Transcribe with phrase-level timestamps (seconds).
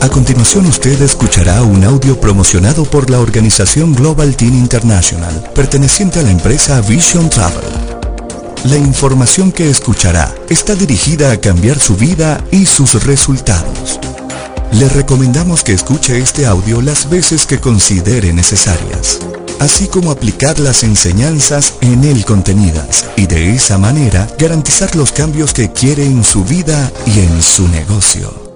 [0.00, 6.22] A continuación usted escuchará un audio promocionado por la organización Global Team International, perteneciente a
[6.22, 7.64] la empresa Vision Travel.
[8.64, 13.98] La información que escuchará está dirigida a cambiar su vida y sus resultados.
[14.72, 19.18] Le recomendamos que escuche este audio las veces que considere necesarias,
[19.58, 25.52] así como aplicar las enseñanzas en él contenidas y de esa manera garantizar los cambios
[25.52, 28.47] que quiere en su vida y en su negocio.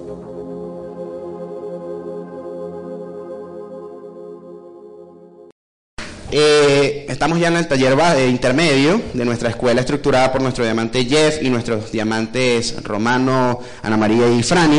[6.35, 11.05] Eh, estamos ya en el taller eh, intermedio de nuestra escuela estructurada por nuestro diamante
[11.05, 14.77] Jeff y nuestros diamantes Romano, Ana María y Franny.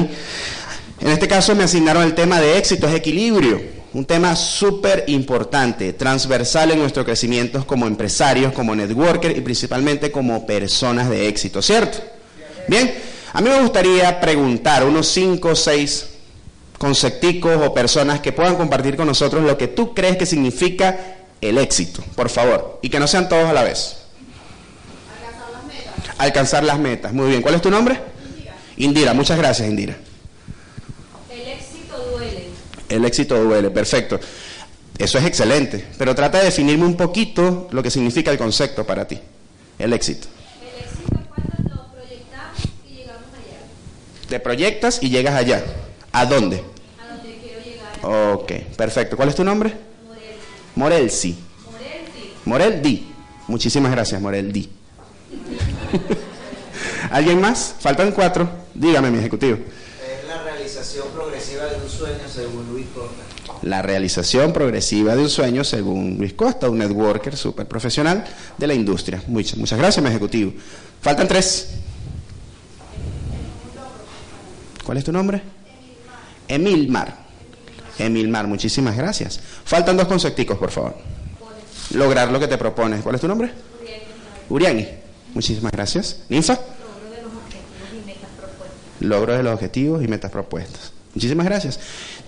[1.00, 5.92] En este caso me asignaron el tema de éxito, es equilibrio, un tema súper importante,
[5.92, 11.98] transversal en nuestro crecimiento como empresarios, como networker y principalmente como personas de éxito, ¿cierto?
[12.66, 12.94] Bien,
[13.33, 16.06] a mí me gustaría preguntar unos 5 o 6
[16.78, 21.13] concepticos o personas que puedan compartir con nosotros lo que tú crees que significa
[21.48, 23.98] el éxito, por favor, y que no sean todos a la vez.
[25.18, 26.14] Alcanzar las metas.
[26.18, 27.42] Alcanzar las metas, muy bien.
[27.42, 28.00] ¿Cuál es tu nombre?
[28.26, 28.54] Indira.
[28.78, 29.94] Indira, muchas gracias, Indira.
[31.30, 32.48] El éxito duele.
[32.88, 34.18] El éxito duele, perfecto.
[34.96, 39.06] Eso es excelente, pero trata de definirme un poquito lo que significa el concepto para
[39.06, 39.20] ti,
[39.78, 40.28] el éxito.
[40.62, 44.28] El éxito es cuando nos proyectamos y llegamos allá.
[44.28, 45.62] Te proyectas y llegas allá.
[46.12, 46.64] ¿A dónde?
[47.02, 48.34] A donde quiero llegar.
[48.34, 49.16] Ok, perfecto.
[49.16, 49.83] ¿Cuál es tu nombre?
[50.77, 51.36] Morelsi.
[52.45, 53.07] Morel Di.
[53.48, 54.68] Muchísimas gracias, Morel Di.
[57.11, 57.74] ¿Alguien más?
[57.79, 58.48] Faltan cuatro.
[58.74, 59.57] Dígame, mi ejecutivo.
[59.57, 63.23] Es la realización progresiva de un sueño según Luis Costa.
[63.63, 68.24] La realización progresiva de un sueño según Luis Costa, un networker súper profesional
[68.58, 69.23] de la industria.
[69.27, 70.52] Muchas, muchas gracias, mi ejecutivo.
[71.01, 71.68] Faltan tres.
[74.84, 75.40] ¿Cuál es tu nombre?
[76.46, 76.74] Emilmar.
[76.74, 77.23] Emilmar,
[78.46, 79.40] muchísimas gracias.
[79.64, 80.96] Faltan dos concepticos, por favor.
[81.94, 83.02] Lograr lo que te propones.
[83.02, 83.50] ¿Cuál es tu nombre?
[84.48, 84.86] Uriani.
[85.34, 86.20] Muchísimas gracias.
[86.28, 86.58] Ninfa.
[89.00, 90.92] Logro de los objetivos y metas propuestas.
[91.14, 91.78] Muchísimas gracias.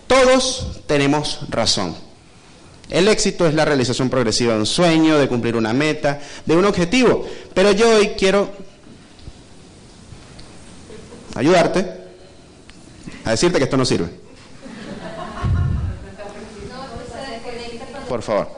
[0.06, 1.97] Todos tenemos razón.
[2.88, 6.65] El éxito es la realización progresiva de un sueño, de cumplir una meta, de un
[6.65, 7.26] objetivo.
[7.55, 8.49] Pero yo hoy quiero
[11.34, 11.87] ayudarte
[13.25, 14.25] a decirte que esto no sirve.
[18.06, 18.49] Por favor.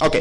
[0.00, 0.16] Ok.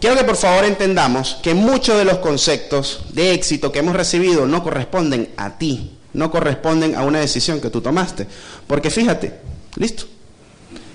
[0.00, 4.46] Quiero que por favor entendamos que muchos de los conceptos de éxito que hemos recibido
[4.46, 8.26] no corresponden a ti, no corresponden a una decisión que tú tomaste.
[8.66, 9.40] Porque fíjate,
[9.76, 10.04] listo.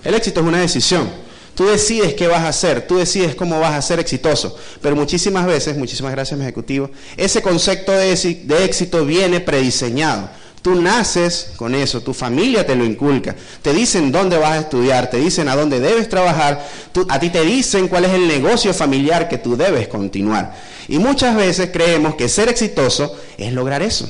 [0.04, 1.10] El éxito es una decisión.
[1.56, 4.56] Tú decides qué vas a hacer, tú decides cómo vas a ser exitoso.
[4.82, 10.30] Pero muchísimas veces, muchísimas gracias, mi ejecutivo, ese concepto de, de éxito viene prediseñado.
[10.62, 15.10] Tú naces con eso, tu familia te lo inculca, te dicen dónde vas a estudiar,
[15.10, 16.68] te dicen a dónde debes trabajar,
[17.08, 20.54] a ti te dicen cuál es el negocio familiar que tú debes continuar.
[20.90, 24.10] Y muchas veces creemos que ser exitoso es lograr eso,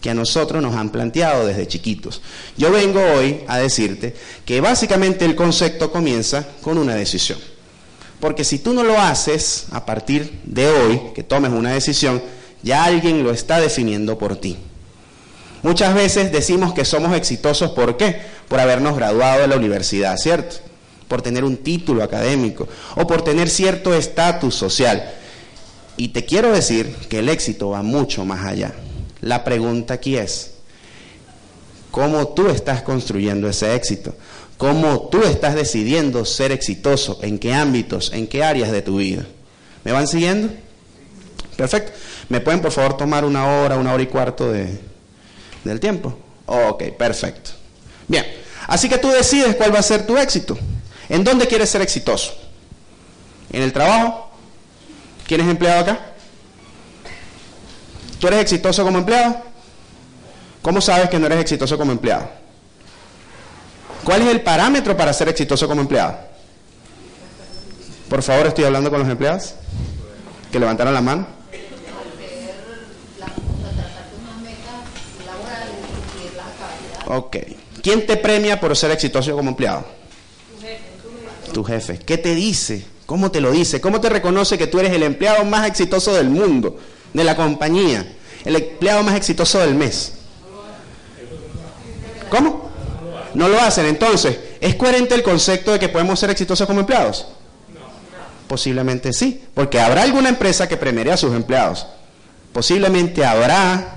[0.00, 2.22] que a nosotros nos han planteado desde chiquitos.
[2.56, 7.38] Yo vengo hoy a decirte que básicamente el concepto comienza con una decisión.
[8.18, 12.20] Porque si tú no lo haces a partir de hoy, que tomes una decisión,
[12.64, 14.56] ya alguien lo está definiendo por ti.
[15.64, 18.20] Muchas veces decimos que somos exitosos, ¿por qué?
[18.48, 20.56] Por habernos graduado de la universidad, ¿cierto?
[21.08, 25.10] Por tener un título académico o por tener cierto estatus social.
[25.96, 28.74] Y te quiero decir que el éxito va mucho más allá.
[29.22, 30.50] La pregunta aquí es,
[31.90, 34.14] ¿cómo tú estás construyendo ese éxito?
[34.58, 37.20] ¿Cómo tú estás decidiendo ser exitoso?
[37.22, 38.12] ¿En qué ámbitos?
[38.12, 39.24] ¿En qué áreas de tu vida?
[39.82, 40.52] ¿Me van siguiendo?
[41.56, 41.92] Perfecto.
[42.28, 44.78] ¿Me pueden por favor tomar una hora, una hora y cuarto de,
[45.64, 46.16] del tiempo.
[46.46, 47.50] Ok, perfecto.
[48.06, 48.24] Bien,
[48.66, 50.58] así que tú decides cuál va a ser tu éxito.
[51.08, 52.34] ¿En dónde quieres ser exitoso?
[53.50, 54.30] ¿En el trabajo?
[55.26, 56.00] ¿Quién es empleado acá?
[58.18, 59.36] ¿Tú eres exitoso como empleado?
[60.62, 62.28] ¿Cómo sabes que no eres exitoso como empleado?
[64.02, 66.18] ¿Cuál es el parámetro para ser exitoso como empleado?
[68.08, 69.54] Por favor, estoy hablando con los empleados
[70.52, 71.26] que levantaron la mano.
[77.06, 77.36] Ok.
[77.82, 79.84] ¿Quién te premia por ser exitoso como empleado?
[81.52, 81.98] Tu jefe.
[81.98, 82.84] ¿Qué te dice?
[83.06, 83.80] ¿Cómo te lo dice?
[83.80, 86.78] ¿Cómo te reconoce que tú eres el empleado más exitoso del mundo,
[87.12, 88.14] de la compañía?
[88.44, 90.14] El empleado más exitoso del mes.
[92.30, 92.70] ¿Cómo?
[93.34, 93.86] No lo hacen.
[93.86, 97.26] Entonces, ¿es coherente el concepto de que podemos ser exitosos como empleados?
[98.48, 101.86] Posiblemente sí, porque habrá alguna empresa que premiaría a sus empleados.
[102.52, 103.94] Posiblemente habrá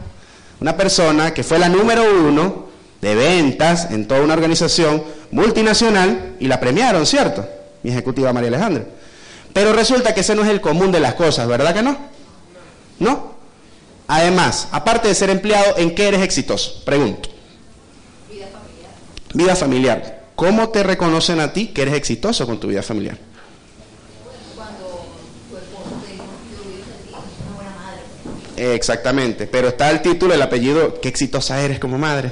[0.59, 2.66] una persona que fue la número uno
[3.07, 5.01] de ventas en toda una organización
[5.31, 7.48] multinacional y la premiaron, ¿cierto?
[7.83, 8.83] Mi ejecutiva María Alejandra.
[9.54, 11.98] Pero resulta que ese no es el común de las cosas, ¿verdad que no?
[13.00, 13.38] ¿No?
[14.07, 16.81] Además, aparte de ser empleado, ¿en qué eres exitoso?
[16.83, 17.30] Pregunto.
[18.30, 18.92] Vida familiar.
[19.33, 20.24] Vida familiar.
[20.36, 23.18] ¿Cómo te reconocen a ti que eres exitoso con tu vida familiar?
[28.57, 32.31] Exactamente, pero está el título, el apellido, qué exitosa eres como madre.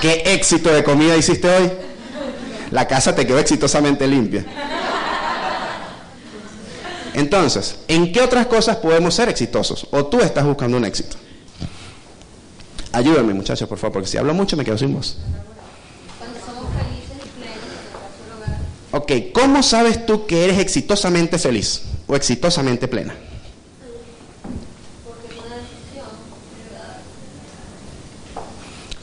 [0.00, 1.70] ¿Qué éxito de comida hiciste hoy?
[2.70, 4.44] La casa te quedó exitosamente limpia.
[7.14, 9.88] Entonces, ¿en qué otras cosas podemos ser exitosos?
[9.90, 11.16] ¿O tú estás buscando un éxito?
[12.92, 15.16] Ayúdame, muchachos, por favor, porque si hablo mucho me quedo sin voz.
[18.92, 23.14] Ok, ¿cómo sabes tú que eres exitosamente feliz o exitosamente plena?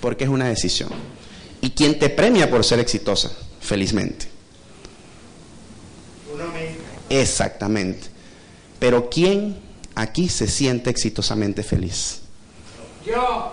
[0.06, 0.90] Porque es una decisión.
[1.62, 3.32] ¿Y quién te premia por ser exitosa?
[3.60, 4.28] Felizmente.
[7.10, 8.06] Exactamente.
[8.78, 9.58] Pero ¿quién
[9.96, 12.20] aquí se siente exitosamente feliz?
[13.04, 13.52] Yo.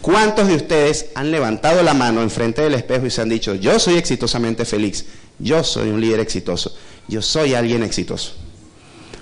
[0.00, 3.78] ¿Cuántos de ustedes han levantado la mano enfrente del espejo y se han dicho, yo
[3.78, 5.04] soy exitosamente feliz,
[5.38, 6.74] yo soy un líder exitoso,
[7.06, 8.32] yo soy alguien exitoso?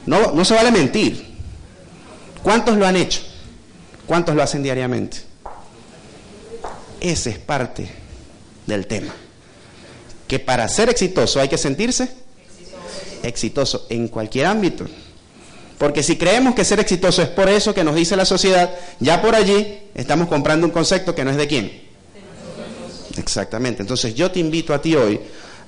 [0.07, 1.35] No, no se vale mentir.
[2.45, 3.23] ¿Cuántos lo han hecho?
[4.09, 5.19] ¿Cuántos lo hacen diariamente?
[6.99, 7.89] Ese es parte
[8.67, 9.15] del tema.
[10.27, 12.09] Que para ser exitoso hay que sentirse
[13.23, 14.87] exitoso en cualquier ámbito.
[15.77, 19.21] Porque si creemos que ser exitoso es por eso que nos dice la sociedad, ya
[19.21, 21.83] por allí estamos comprando un concepto que no es de quién.
[23.19, 23.83] Exactamente.
[23.83, 25.21] Entonces yo te invito a ti hoy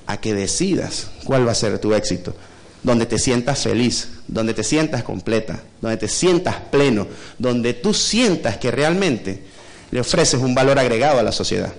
[0.07, 2.33] a que decidas cuál va a ser tu éxito
[2.83, 7.07] donde te sientas feliz, donde te sientas completa, donde te sientas pleno,
[7.37, 9.43] donde tú sientas que realmente
[9.91, 11.71] le ofreces un valor agregado a la sociedad.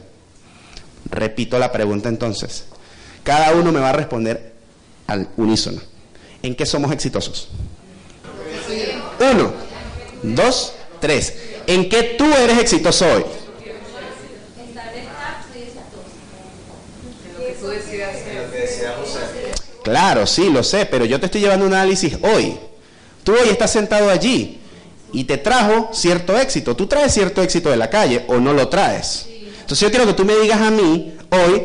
[1.10, 2.66] Repito la pregunta entonces.
[3.24, 4.52] Cada uno me va a responder
[5.06, 5.80] al unísono.
[6.42, 7.48] ¿En qué somos exitosos?
[9.20, 9.52] Uno,
[10.22, 11.34] dos, tres.
[11.66, 13.24] ¿En qué tú eres exitoso hoy?
[19.82, 22.56] Claro, sí, lo sé, pero yo te estoy llevando un análisis hoy.
[23.24, 24.60] Tú hoy estás sentado allí
[25.12, 26.74] y te trajo cierto éxito.
[26.76, 29.26] Tú traes cierto éxito de la calle o no lo traes.
[29.60, 31.62] Entonces yo quiero que tú me digas a mí hoy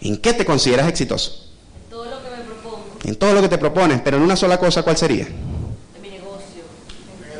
[0.00, 1.48] en qué te consideras exitoso.
[1.84, 2.84] En todo lo que me propongo.
[3.04, 5.26] En todo lo que te propones, pero en una sola cosa, ¿cuál sería?
[5.26, 6.62] En mi negocio.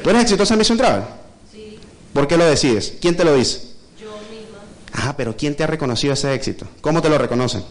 [0.02, 1.04] ¿Tú eres exitosa en Mission Travel?
[1.52, 1.78] Sí.
[2.12, 2.94] ¿Por qué lo decides?
[3.00, 3.60] ¿Quién te lo dice?
[4.00, 4.58] Yo misma.
[4.92, 6.66] Ah, pero ¿quién te ha reconocido ese éxito?
[6.80, 7.64] ¿Cómo te lo reconocen?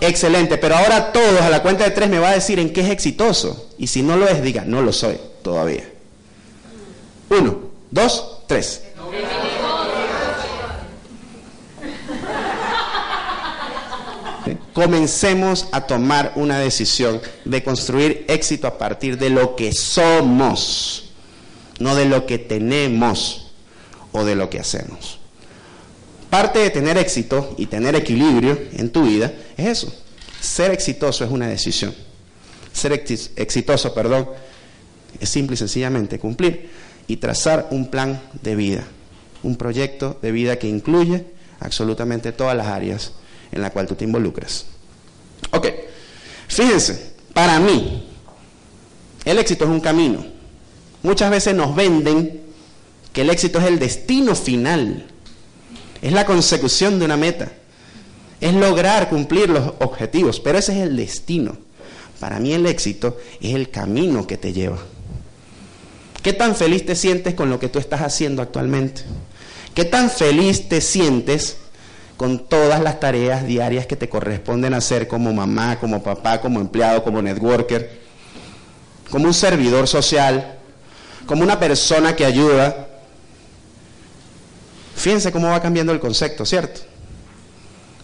[0.00, 2.82] Excelente, pero ahora todos a la cuenta de tres me va a decir en qué
[2.82, 3.68] es exitoso.
[3.78, 5.84] Y si no lo es, diga, no lo soy todavía.
[7.30, 7.58] Uno,
[7.90, 8.82] dos, tres.
[14.72, 21.10] Comencemos a tomar una decisión de construir éxito a partir de lo que somos,
[21.80, 23.50] no de lo que tenemos
[24.12, 25.17] o de lo que hacemos.
[26.30, 29.94] Parte de tener éxito y tener equilibrio en tu vida es eso.
[30.40, 31.94] Ser exitoso es una decisión.
[32.72, 34.28] Ser exitoso, perdón,
[35.18, 36.70] es simple y sencillamente cumplir
[37.06, 38.84] y trazar un plan de vida,
[39.42, 41.24] un proyecto de vida que incluye
[41.60, 43.12] absolutamente todas las áreas
[43.50, 44.66] en las cuales tú te involucras.
[45.50, 45.66] Ok,
[46.46, 48.06] fíjense, para mí,
[49.24, 50.24] el éxito es un camino.
[51.02, 52.42] Muchas veces nos venden
[53.12, 55.06] que el éxito es el destino final
[56.02, 57.50] es la consecución de una meta.
[58.40, 61.56] Es lograr cumplir los objetivos, pero ese es el destino.
[62.20, 64.78] Para mí el éxito es el camino que te lleva.
[66.22, 69.02] ¿Qué tan feliz te sientes con lo que tú estás haciendo actualmente?
[69.74, 71.56] ¿Qué tan feliz te sientes
[72.16, 77.04] con todas las tareas diarias que te corresponden hacer como mamá, como papá, como empleado,
[77.04, 78.00] como networker,
[79.08, 80.58] como un servidor social,
[81.26, 82.87] como una persona que ayuda,
[84.98, 86.80] Fíjense cómo va cambiando el concepto, ¿cierto?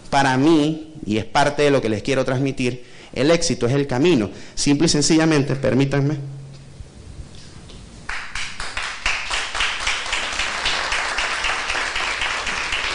[0.09, 3.85] Para mí, y es parte de lo que les quiero transmitir, el éxito es el
[3.85, 4.29] camino.
[4.55, 6.17] Simple y sencillamente, permítanme.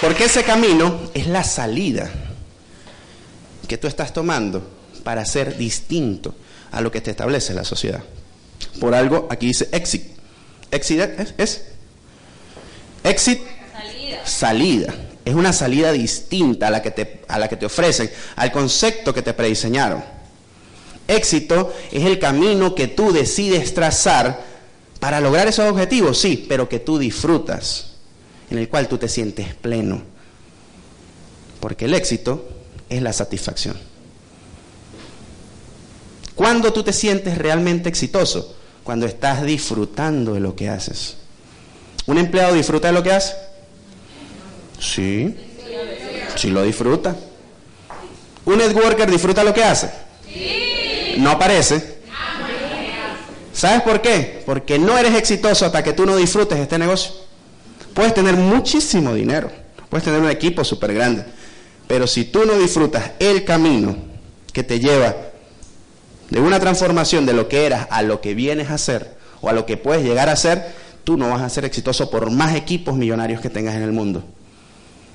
[0.00, 2.10] Porque ese camino es la salida
[3.68, 4.66] que tú estás tomando
[5.04, 6.34] para ser distinto
[6.72, 8.02] a lo que te establece la sociedad.
[8.80, 10.04] Por algo aquí dice exit.
[10.70, 11.00] Exit
[11.36, 11.64] es,
[13.04, 13.40] exit
[14.24, 14.94] Salida.
[15.24, 19.12] Es una salida distinta a la que te, a la que te ofrecen, al concepto
[19.12, 20.02] que te prediseñaron.
[21.06, 24.42] Éxito es el camino que tú decides trazar
[25.00, 27.94] para lograr esos objetivos, sí, pero que tú disfrutas,
[28.50, 30.02] en el cual tú te sientes pleno.
[31.58, 32.48] Porque el éxito
[32.88, 33.76] es la satisfacción.
[36.34, 38.56] ¿Cuándo tú te sientes realmente exitoso?
[38.82, 41.16] Cuando estás disfrutando de lo que haces.
[42.06, 43.34] ¿Un empleado disfruta de lo que hace?
[44.80, 45.36] Sí.
[46.36, 47.14] Sí lo disfruta.
[48.46, 49.90] ¿Un networker disfruta lo que hace?
[51.18, 52.00] No aparece.
[53.52, 54.42] ¿Sabes por qué?
[54.46, 57.12] Porque no eres exitoso hasta que tú no disfrutes este negocio.
[57.92, 59.50] Puedes tener muchísimo dinero,
[59.88, 61.24] puedes tener un equipo súper grande,
[61.86, 63.96] pero si tú no disfrutas el camino
[64.52, 65.14] que te lleva
[66.30, 69.52] de una transformación de lo que eras a lo que vienes a ser o a
[69.52, 70.72] lo que puedes llegar a ser,
[71.04, 74.24] tú no vas a ser exitoso por más equipos millonarios que tengas en el mundo.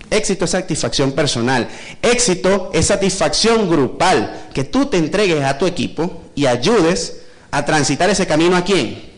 [0.09, 1.67] Éxito es satisfacción personal.
[2.01, 4.47] Éxito es satisfacción grupal.
[4.53, 7.21] Que tú te entregues a tu equipo y ayudes
[7.51, 9.13] a transitar ese camino a quién?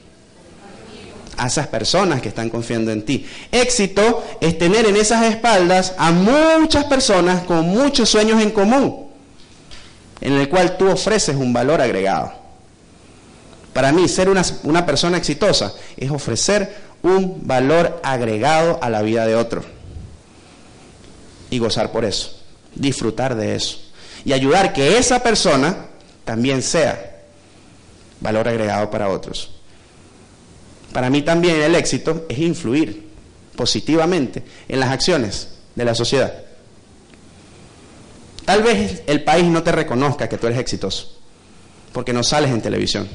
[1.38, 3.26] A esas personas que están confiando en ti.
[3.52, 9.08] Éxito es tener en esas espaldas a muchas personas con muchos sueños en común,
[10.22, 12.34] en el cual tú ofreces un valor agregado.
[13.74, 19.28] Para mí, ser una, una persona exitosa es ofrecer un valor agregado a la vida
[19.28, 19.77] de otro
[21.50, 22.40] y gozar por eso,
[22.76, 23.88] disfrutar de eso
[24.26, 25.86] y ayudar que esa persona
[26.26, 27.22] también sea
[28.20, 29.52] valor agregado para otros.
[30.92, 33.08] Para mí también el éxito es influir
[33.56, 36.34] positivamente en las acciones de la sociedad.
[38.46, 41.20] Tal vez el país no te reconozca que tú eres exitoso,
[41.92, 43.08] porque no sales en televisión.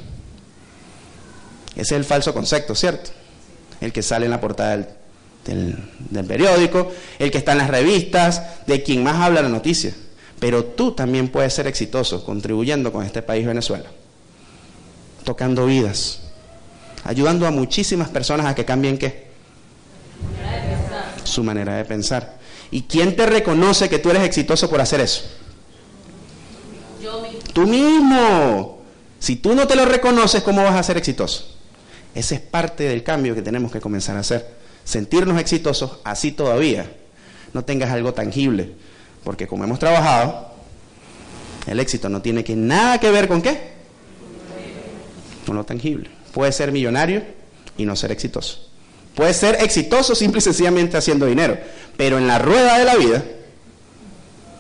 [1.73, 3.11] Ese es el falso concepto, ¿cierto?
[3.81, 4.87] El que sale en la portada del,
[5.45, 5.77] del,
[6.11, 9.95] del periódico, el que está en las revistas, de quien más habla la noticia.
[10.39, 13.89] Pero tú también puedes ser exitoso contribuyendo con este país Venezuela,
[15.25, 16.23] tocando vidas,
[17.05, 19.31] ayudando a muchísimas personas a que cambien qué?
[21.23, 22.39] Su manera de pensar.
[22.73, 25.23] ¿Y quién te reconoce que tú eres exitoso por hacer eso?
[27.01, 27.41] Yo mismo.
[27.53, 28.83] Tú mismo.
[29.19, 31.55] Si tú no te lo reconoces, ¿cómo vas a ser exitoso?
[32.15, 34.62] Ese es parte del cambio que tenemos que comenzar a hacer.
[34.85, 36.91] Sentirnos exitosos así todavía.
[37.53, 38.75] No tengas algo tangible.
[39.25, 40.53] Porque como hemos trabajado,
[41.67, 43.73] el éxito no tiene que nada que ver con qué?
[45.47, 46.11] Con lo tangible.
[46.33, 47.23] Puedes ser millonario
[47.77, 48.69] y no ser exitoso.
[49.15, 51.59] Puedes ser exitoso simple y sencillamente haciendo dinero.
[51.97, 53.25] Pero en la rueda de la vida,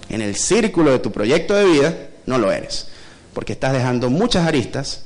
[0.08, 2.88] en el círculo de tu proyecto de vida, no lo eres.
[3.32, 5.02] Porque estás dejando muchas aristas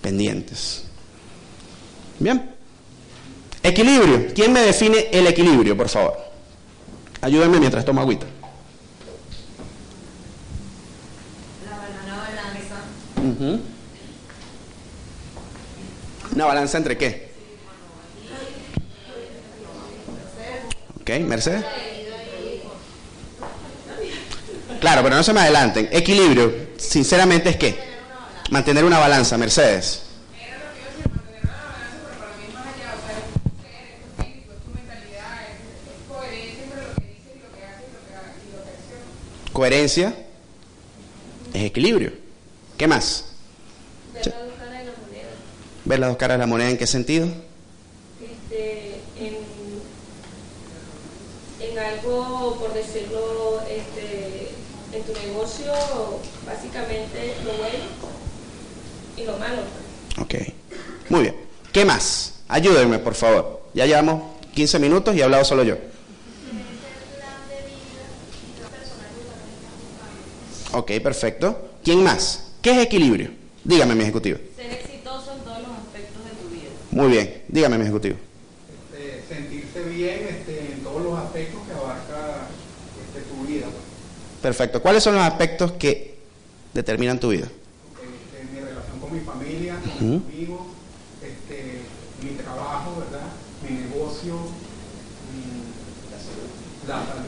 [0.00, 0.84] pendientes.
[2.18, 2.55] Bien.
[3.66, 4.28] Equilibrio.
[4.32, 6.16] ¿Quién me define el equilibrio, por favor?
[7.20, 8.24] Ayúdenme mientras tomo agüita.
[11.64, 12.76] Una balanza.
[16.32, 17.32] ¿Una balanza entre qué?
[21.00, 21.64] Ok, Mercedes.
[24.78, 25.88] Claro, pero no se me adelanten.
[25.90, 27.76] Equilibrio, sinceramente, es qué?
[28.50, 30.05] Mantener una balanza, Mercedes.
[39.56, 40.14] Coherencia
[41.54, 42.12] es equilibrio.
[42.76, 43.24] ¿Qué más?
[44.12, 45.28] Ver las dos caras de la moneda.
[45.86, 47.26] ¿Ver las dos caras de la moneda en qué sentido?
[48.20, 49.36] Este, en,
[51.70, 54.50] en algo, por decirlo, este,
[54.92, 55.72] en tu negocio,
[56.44, 57.84] básicamente lo bueno
[59.16, 59.62] y lo malo.
[60.20, 60.34] Ok.
[61.08, 61.36] Muy bien.
[61.72, 62.40] ¿Qué más?
[62.48, 63.62] Ayúdenme, por favor.
[63.72, 64.22] Ya llevamos
[64.54, 65.78] 15 minutos y he hablado solo yo.
[70.76, 71.70] Ok, perfecto.
[71.82, 72.48] ¿Quién más?
[72.60, 73.30] ¿Qué es equilibrio?
[73.64, 74.38] Dígame, mi ejecutivo.
[74.54, 76.68] Ser exitoso en todos los aspectos de tu vida.
[76.90, 77.42] Muy bien.
[77.48, 78.16] Dígame, mi ejecutivo.
[78.92, 82.48] este, sentirse bien este, en todos los aspectos que abarca
[83.06, 83.66] este, tu vida.
[84.42, 84.82] Perfecto.
[84.82, 86.18] ¿Cuáles son los aspectos que
[86.74, 87.46] determinan tu vida?
[87.46, 90.04] Este, mi relación con mi familia, con Ujú.
[90.26, 90.60] mis amigos,
[91.22, 91.80] este,
[92.22, 93.28] mi trabajo, ¿verdad?
[93.66, 94.34] Mi negocio,
[95.32, 95.64] mi-
[96.86, 97.25] la salud.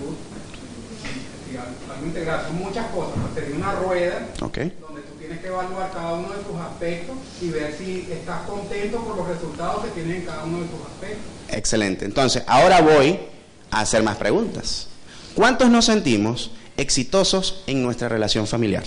[2.07, 2.45] Integral.
[2.47, 3.17] Son muchas cosas.
[3.17, 3.35] ¿no?
[3.35, 7.75] Sería una rueda donde tú tienes que evaluar cada uno de tus aspectos y ver
[7.77, 11.27] si estás contento por los resultados que tienen en cada uno de tus aspectos.
[11.49, 12.05] Excelente.
[12.05, 13.19] Entonces, ahora voy
[13.71, 14.89] a hacer más preguntas.
[15.35, 18.85] ¿Cuántos nos sentimos exitosos en nuestra relación familiar?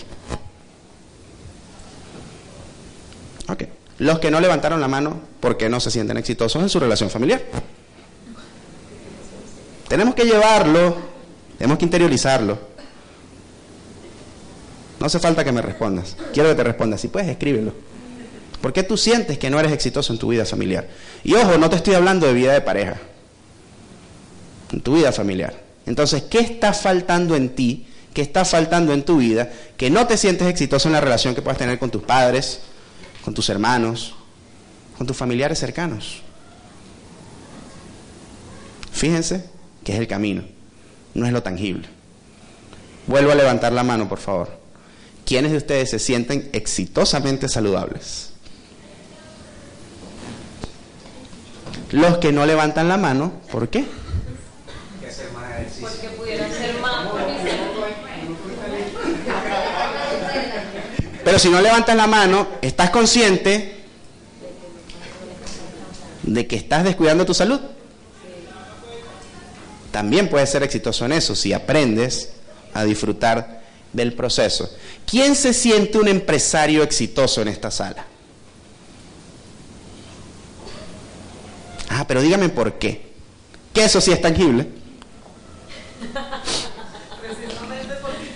[3.47, 3.63] Ok.
[3.99, 7.41] Los que no levantaron la mano porque no se sienten exitosos en su relación familiar.
[9.87, 10.95] Tenemos que llevarlo,
[11.57, 12.70] tenemos que interiorizarlo.
[15.01, 16.15] No hace falta que me respondas.
[16.31, 17.01] Quiero que te respondas.
[17.01, 17.73] Si puedes, escríbelo.
[18.61, 20.87] ¿Por qué tú sientes que no eres exitoso en tu vida familiar?
[21.23, 22.97] Y ojo, no te estoy hablando de vida de pareja.
[24.71, 25.59] En tu vida familiar.
[25.87, 27.87] Entonces, ¿qué está faltando en ti?
[28.13, 29.51] ¿Qué está faltando en tu vida?
[29.75, 32.59] Que no te sientes exitoso en la relación que puedas tener con tus padres,
[33.25, 34.13] con tus hermanos,
[34.99, 36.21] con tus familiares cercanos.
[38.91, 39.49] Fíjense
[39.83, 40.43] que es el camino,
[41.15, 41.87] no es lo tangible.
[43.07, 44.60] Vuelvo a levantar la mano, por favor.
[45.31, 48.31] ¿Quiénes de ustedes se sienten exitosamente saludables?
[51.91, 53.85] Los que no levantan la mano, ¿por qué?
[55.79, 57.07] Porque pudiera ser más
[61.23, 63.85] Pero si no levantas la mano, estás consciente
[66.23, 67.61] de que estás descuidando tu salud.
[69.93, 72.33] También puedes ser exitoso en eso si aprendes
[72.73, 73.60] a disfrutar
[73.93, 74.69] del proceso.
[75.05, 78.05] ¿Quién se siente un empresario exitoso en esta sala?
[81.89, 83.11] Ah, pero dígame por qué.
[83.73, 84.67] Que eso sí es tangible.
[87.21, 88.27] Precisamente porque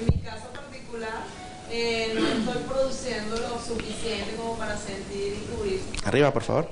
[0.00, 1.24] en mi caso particular
[1.70, 5.80] eh, no estoy produciendo lo suficiente como para sentir y cubrir.
[6.04, 6.68] Arriba, por favor.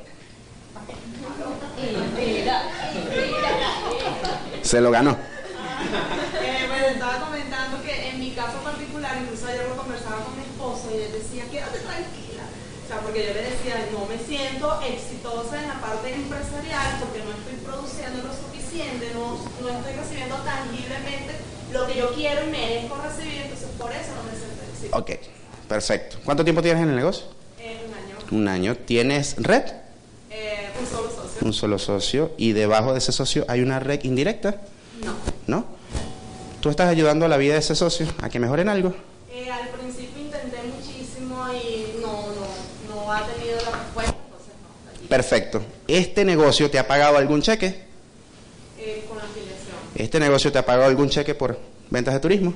[4.62, 5.12] Se lo ganó.
[6.42, 10.42] Eh, bueno, estaba comentando que en mi caso particular, incluso ayer lo conversaba con mi
[10.42, 12.44] esposo y él decía, quédate tranquila.
[12.84, 17.18] O sea, porque yo le decía, no me siento exitosa en la parte empresarial porque
[17.24, 21.32] no estoy produciendo lo suficiente, no, no estoy recibiendo tangiblemente
[21.72, 24.98] lo que yo quiero y merezco recibir, entonces por eso no me siento exitosa.
[24.98, 25.10] Ok,
[25.68, 26.18] perfecto.
[26.24, 27.24] ¿Cuánto tiempo tienes en el negocio?
[27.58, 28.76] Eh, un año, Un año.
[28.76, 29.64] ¿Tienes red?
[30.30, 31.38] eh, un solo socio.
[31.46, 32.32] Un solo socio.
[32.36, 34.60] ¿Y debajo de ese socio hay una red indirecta?
[35.02, 35.14] No.
[35.46, 35.64] ¿No?
[36.60, 38.94] ¿Tú estás ayudando a la vida de ese socio a que mejoren algo?
[39.32, 42.12] Eh, al principio intenté muchísimo y no,
[42.92, 44.54] no, no ha tenido la respuesta, entonces
[45.02, 45.08] no.
[45.08, 45.62] Perfecto.
[45.88, 47.84] ¿Este negocio te ha pagado algún cheque?
[48.78, 49.76] eh, con la afiliación.
[49.94, 51.58] ¿Este negocio te ha pagado algún cheque por
[51.90, 52.52] ventas de turismo?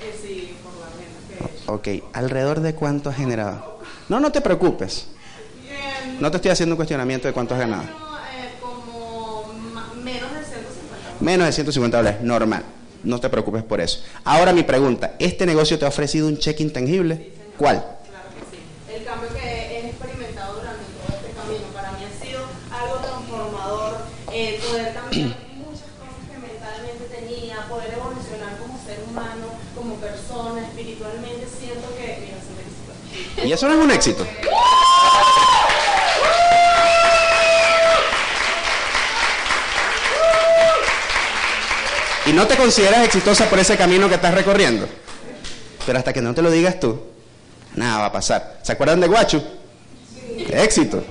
[0.00, 1.34] Eh, sí, por la venta que
[1.92, 2.02] he hecho.
[2.08, 2.14] Ok.
[2.14, 3.78] ¿Alrededor de cuánto has generado?
[4.08, 5.06] No, no te preocupes.
[5.62, 7.84] Bien, No te estoy haciendo un cuestionamiento de cuánto has ganado.
[7.84, 9.52] eh, como
[10.02, 12.64] menos de 150 Menos de 150 dólares, normal.
[13.04, 14.00] No te preocupes por eso.
[14.24, 17.32] Ahora mi pregunta, ¿este negocio te ha ofrecido un cheque intangible?
[17.58, 17.78] ¿Cuál?
[17.78, 18.62] Claro que sí.
[18.96, 22.40] El cambio que he experimentado durante todo este camino para mí ha sido
[22.70, 23.96] algo transformador,
[24.32, 30.62] eh, poder cambiar muchas cosas que mentalmente tenía, poder evolucionar como ser humano, como persona,
[30.62, 32.94] espiritualmente, siento que, mira, se me disipó.
[33.44, 34.26] Y eso no es un éxito.
[42.24, 44.88] Y no te consideras exitosa por ese camino que estás recorriendo.
[45.84, 47.02] Pero hasta que no te lo digas tú,
[47.74, 48.60] nada va a pasar.
[48.62, 49.42] ¿Se acuerdan de Guachu?
[50.46, 51.02] ¡Qué éxito!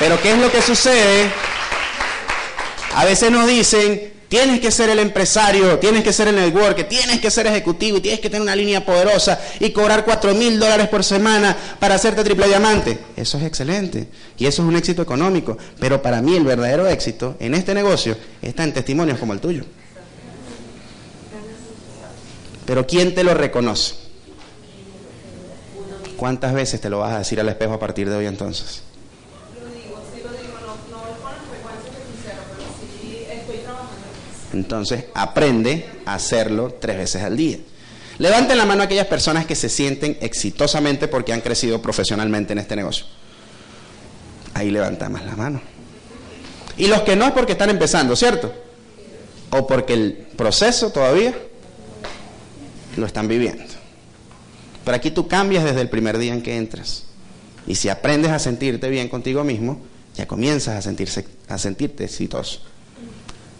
[0.00, 1.30] Pero ¿qué es lo que sucede?
[2.96, 7.20] A veces nos dicen, tienes que ser el empresario, tienes que ser el network, tienes
[7.20, 11.04] que ser ejecutivo, tienes que tener una línea poderosa y cobrar 4 mil dólares por
[11.04, 12.98] semana para hacerte triple diamante.
[13.14, 15.56] Eso es excelente y eso es un éxito económico.
[15.78, 19.62] Pero para mí el verdadero éxito en este negocio está en testimonios como el tuyo.
[22.66, 23.94] Pero ¿quién te lo reconoce?
[26.16, 28.82] ¿Cuántas veces te lo vas a decir al espejo a partir de hoy entonces?
[29.60, 33.58] Lo digo, sí lo digo, no, no con la frecuencia que quisiera, pero sí estoy
[33.58, 34.43] trabajando en eso.
[34.54, 37.58] Entonces, aprende a hacerlo tres veces al día.
[38.18, 42.60] Levanten la mano a aquellas personas que se sienten exitosamente porque han crecido profesionalmente en
[42.60, 43.04] este negocio.
[44.54, 45.60] Ahí levanta más la mano.
[46.76, 48.54] Y los que no es porque están empezando, ¿cierto?
[49.50, 51.34] O porque el proceso todavía
[52.96, 53.64] lo están viviendo.
[54.84, 57.06] Pero aquí tú cambias desde el primer día en que entras.
[57.66, 59.80] Y si aprendes a sentirte bien contigo mismo,
[60.14, 62.60] ya comienzas a, sentirse, a sentirte exitoso.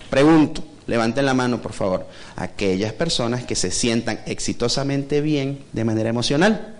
[0.09, 6.11] Pregunto, levanten la mano por favor, aquellas personas que se sientan exitosamente bien de manera
[6.11, 6.75] emocional.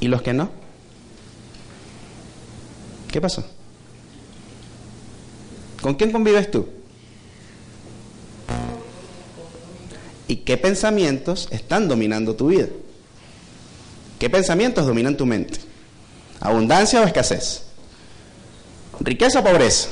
[0.00, 0.50] ¿Y los que no?
[3.10, 3.44] ¿Qué pasó?
[5.80, 6.66] ¿Con quién convives tú?
[10.26, 12.66] ¿Y qué pensamientos están dominando tu vida?
[14.18, 15.60] ¿Qué pensamientos dominan tu mente?
[16.40, 17.62] ¿Abundancia o escasez?
[19.00, 19.88] Riqueza o pobreza.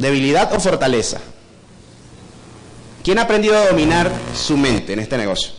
[0.00, 1.20] Debilidad o fortaleza.
[3.04, 5.52] ¿Quién ha aprendido a dominar su mente en este negocio?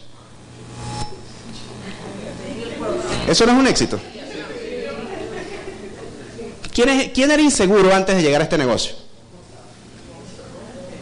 [3.28, 4.00] Eso no es un éxito.
[6.74, 8.94] ¿Quién, es- quién era inseguro antes de llegar a este negocio?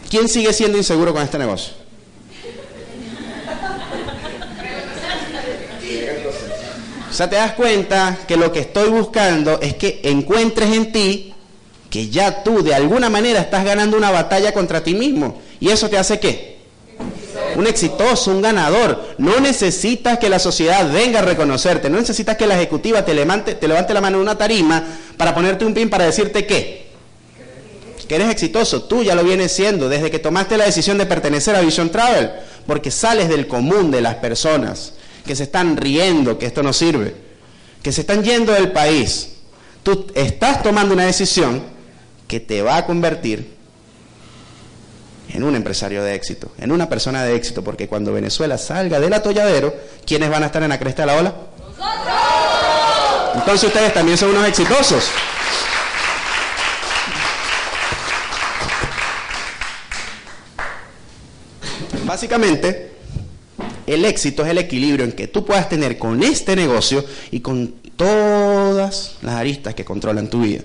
[0.08, 1.72] ¿Quién sigue siendo inseguro con este negocio?
[7.08, 11.29] O sea, te das cuenta que lo que estoy buscando es que encuentres en ti
[11.90, 15.42] que ya tú de alguna manera estás ganando una batalla contra ti mismo.
[15.58, 16.60] ¿Y eso te hace qué?
[17.56, 19.16] Un exitoso, un ganador.
[19.18, 21.90] No necesitas que la sociedad venga a reconocerte.
[21.90, 24.84] No necesitas que la ejecutiva te levante, te levante la mano en una tarima
[25.16, 26.88] para ponerte un pin para decirte qué.
[28.06, 28.84] Que eres exitoso.
[28.84, 32.30] Tú ya lo vienes siendo desde que tomaste la decisión de pertenecer a Vision Travel.
[32.66, 34.94] Porque sales del común de las personas
[35.26, 37.14] que se están riendo que esto no sirve.
[37.82, 39.30] Que se están yendo del país.
[39.82, 41.79] Tú estás tomando una decisión
[42.30, 43.56] que te va a convertir
[45.30, 49.12] en un empresario de éxito, en una persona de éxito, porque cuando Venezuela salga del
[49.12, 49.74] atolladero,
[50.06, 51.34] ¿quiénes van a estar en la cresta de la ola?
[53.34, 55.10] Entonces ustedes también son unos exitosos.
[62.04, 62.92] Básicamente,
[63.88, 67.74] el éxito es el equilibrio en que tú puedas tener con este negocio y con
[67.96, 70.62] todas las aristas que controlan tu vida.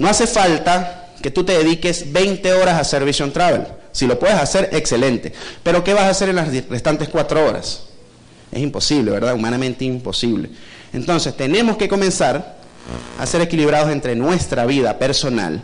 [0.00, 3.66] No hace falta que tú te dediques 20 horas a hacer Vision Travel.
[3.92, 5.32] Si lo puedes hacer, excelente.
[5.62, 7.84] Pero ¿qué vas a hacer en las restantes cuatro horas?
[8.50, 9.34] Es imposible, ¿verdad?
[9.34, 10.48] Humanamente imposible.
[10.94, 12.56] Entonces, tenemos que comenzar
[13.18, 15.62] a ser equilibrados entre nuestra vida personal,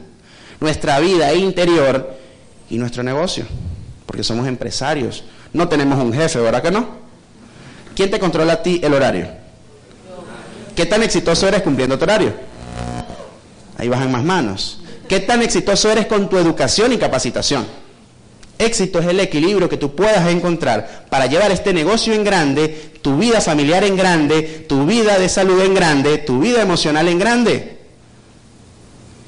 [0.60, 2.14] nuestra vida interior
[2.68, 3.46] y nuestro negocio.
[4.04, 5.24] Porque somos empresarios.
[5.54, 6.88] No tenemos un jefe, ¿verdad que no?
[7.94, 9.28] ¿Quién te controla a ti el horario?
[10.74, 12.34] ¿Qué tan exitoso eres cumpliendo tu horario?
[13.78, 14.80] Ahí bajan más manos.
[15.08, 17.66] ¿Qué tan exitoso eres con tu educación y capacitación?
[18.58, 23.18] Éxito es el equilibrio que tú puedas encontrar para llevar este negocio en grande, tu
[23.18, 27.76] vida familiar en grande, tu vida de salud en grande, tu vida emocional en grande.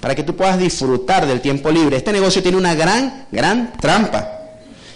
[0.00, 1.96] Para que tú puedas disfrutar del tiempo libre.
[1.96, 4.30] Este negocio tiene una gran, gran trampa.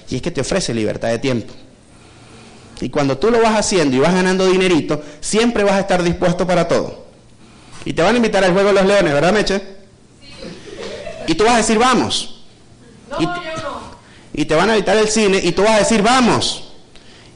[0.08, 1.52] Y es que te ofrece libertad de tiempo.
[2.80, 6.46] Y cuando tú lo vas haciendo y vas ganando dinerito, siempre vas a estar dispuesto
[6.46, 7.06] para todo.
[7.84, 9.62] Y te van a invitar al juego de los leones, ¿verdad, Meche?
[11.26, 12.44] Y tú vas a decir, vamos.
[13.18, 16.72] Y, y te van a invitar al cine y tú vas a decir, vamos.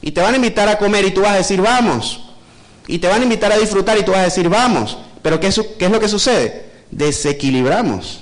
[0.01, 2.21] Y te van a invitar a comer y tú vas a decir, vamos.
[2.87, 4.97] Y te van a invitar a disfrutar y tú vas a decir, vamos.
[5.21, 6.71] Pero ¿qué, qué es lo que sucede?
[6.91, 8.21] Desequilibramos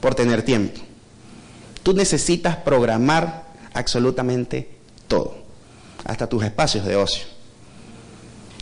[0.00, 0.80] por tener tiempo.
[1.82, 4.68] Tú necesitas programar absolutamente
[5.08, 5.36] todo,
[6.04, 7.24] hasta tus espacios de ocio.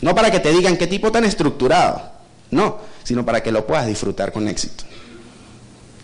[0.01, 2.14] No para que te digan qué tipo tan estructurado,
[2.51, 4.83] no, sino para que lo puedas disfrutar con éxito.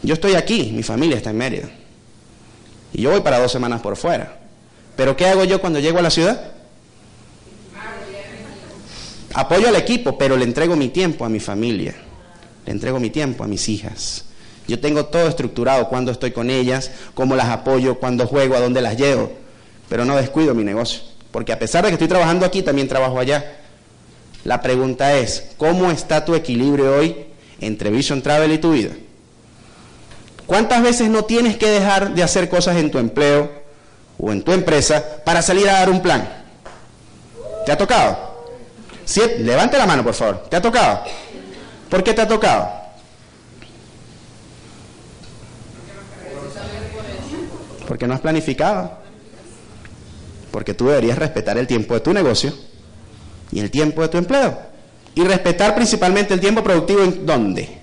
[0.04, 1.70] Yo estoy aquí, mi familia está en Mérida.
[2.94, 4.40] Y yo voy para dos semanas por fuera.
[4.96, 6.52] Pero ¿qué hago yo cuando llego a la ciudad?
[9.34, 11.96] Apoyo al equipo, pero le entrego mi tiempo a mi familia.
[12.66, 14.26] Le entrego mi tiempo a mis hijas.
[14.68, 18.82] Yo tengo todo estructurado, cuando estoy con ellas, cómo las apoyo, cuando juego, a dónde
[18.82, 19.32] las llevo.
[19.88, 21.02] Pero no descuido mi negocio.
[21.32, 23.61] Porque a pesar de que estoy trabajando aquí, también trabajo allá.
[24.44, 27.28] La pregunta es, ¿cómo está tu equilibrio hoy
[27.60, 28.92] entre Vision Travel y tu vida?
[30.48, 33.52] ¿Cuántas veces no tienes que dejar de hacer cosas en tu empleo
[34.18, 36.28] o en tu empresa para salir a dar un plan?
[37.66, 38.32] ¿Te ha tocado?
[39.40, 40.44] Levante la mano, por favor.
[40.50, 41.04] ¿Te ha tocado?
[41.90, 42.70] ¿Por qué te ha tocado?
[47.88, 48.92] Porque no has planificado.
[50.50, 52.71] Porque tú deberías respetar el tiempo de tu negocio
[53.52, 54.58] y el tiempo de tu empleo.
[55.14, 57.78] Y respetar principalmente el tiempo productivo en dónde?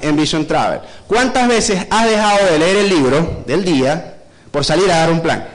[0.00, 0.80] En Vision Travel.
[1.06, 4.18] ¿Cuántas veces has dejado de leer el libro del día
[4.50, 5.48] por salir a dar un plan?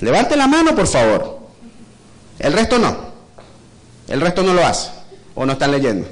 [0.00, 1.40] Levante la mano, por favor.
[2.38, 2.96] El resto no.
[4.08, 4.90] El resto no lo hace.
[5.34, 6.08] O no están leyendo.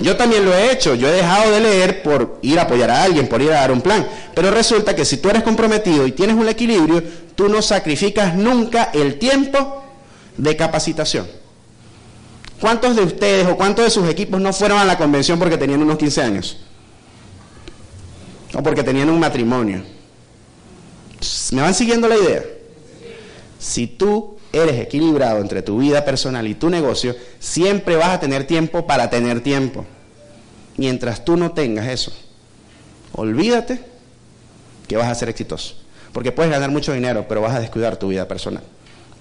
[0.00, 0.94] Yo también lo he hecho.
[0.94, 3.72] Yo he dejado de leer por ir a apoyar a alguien, por ir a dar
[3.72, 4.06] un plan.
[4.34, 7.02] Pero resulta que si tú eres comprometido y tienes un equilibrio,
[7.34, 9.84] tú no sacrificas nunca el tiempo
[10.36, 11.26] de capacitación.
[12.60, 15.82] ¿Cuántos de ustedes o cuántos de sus equipos no fueron a la convención porque tenían
[15.82, 16.58] unos 15 años?
[18.54, 19.82] O porque tenían un matrimonio.
[21.52, 22.42] ¿Me van siguiendo la idea?
[23.58, 28.46] Si tú eres equilibrado entre tu vida personal y tu negocio, siempre vas a tener
[28.46, 29.84] tiempo para tener tiempo.
[30.76, 32.12] Mientras tú no tengas eso,
[33.12, 33.80] olvídate
[34.88, 35.76] que vas a ser exitoso.
[36.12, 38.62] Porque puedes ganar mucho dinero, pero vas a descuidar tu vida personal.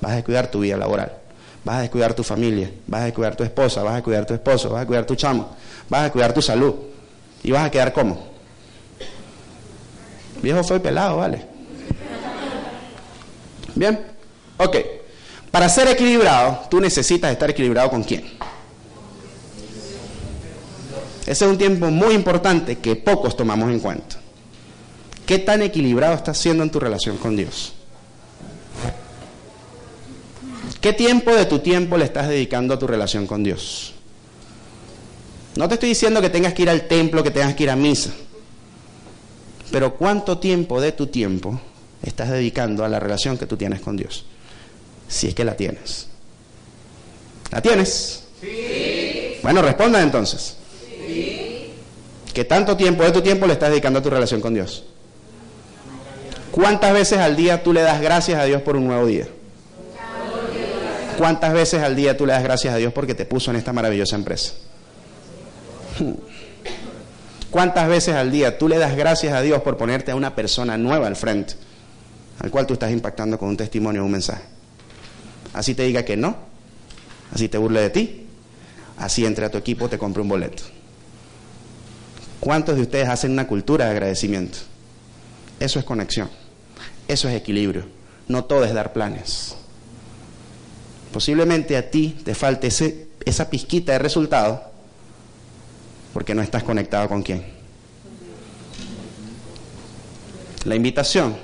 [0.02, 1.12] vas a descuidar tu vida laboral,
[1.63, 4.70] vas a descuidar tu familia, vas a descuidar tu esposa, vas a cuidar tu esposo,
[4.70, 5.50] vas a cuidar tu chamo,
[5.89, 6.74] vas a cuidar tu salud
[7.44, 8.30] y vas a quedar como.
[10.42, 11.46] Viejo fue pelado, vale.
[13.76, 14.00] Bien,
[14.58, 14.99] ok.
[15.52, 18.24] Para ser equilibrado, tú necesitas estar equilibrado con quién.
[21.26, 24.18] Ese es un tiempo muy importante que pocos tomamos en cuenta.
[25.26, 27.74] ¿Qué tan equilibrado estás siendo en tu relación con Dios?
[30.82, 33.94] ¿Qué tiempo de tu tiempo le estás dedicando a tu relación con Dios?
[35.56, 37.76] No te estoy diciendo que tengas que ir al templo, que tengas que ir a
[37.76, 38.12] misa.
[39.72, 41.60] Pero ¿cuánto tiempo de tu tiempo
[42.02, 44.26] estás dedicando a la relación que tú tienes con Dios?
[45.10, 46.08] Si es que la tienes.
[47.52, 48.24] ¿La tienes?
[48.39, 49.39] Sí.
[49.43, 50.56] Bueno, responda entonces.
[51.06, 51.74] Sí.
[52.34, 54.86] ¿Qué tanto tiempo de tu tiempo le estás dedicando a tu relación con Dios?
[56.52, 59.28] ¿Cuántas veces al día tú le das gracias a Dios por un nuevo día?
[61.17, 63.74] ¿Cuántas veces al día tú le das gracias a Dios porque te puso en esta
[63.74, 64.54] maravillosa empresa?
[67.50, 70.78] ¿Cuántas veces al día tú le das gracias a Dios por ponerte a una persona
[70.78, 71.56] nueva al frente,
[72.39, 74.59] al cual tú estás impactando con un testimonio o un mensaje?
[75.54, 76.38] Así te diga que no,
[77.34, 78.26] así te burle de ti,
[78.98, 80.64] así entre a tu equipo te compre un boleto.
[82.40, 84.60] ¿Cuántos de ustedes hacen una cultura de agradecimiento?
[85.60, 86.30] Eso es conexión,
[87.08, 87.86] eso es equilibrio.
[88.28, 89.56] No todo es dar planes.
[91.12, 94.64] Posiblemente a ti te falte ese, esa pizquita de resultado
[96.14, 97.44] porque no estás conectado con quién.
[100.66, 101.36] La invitación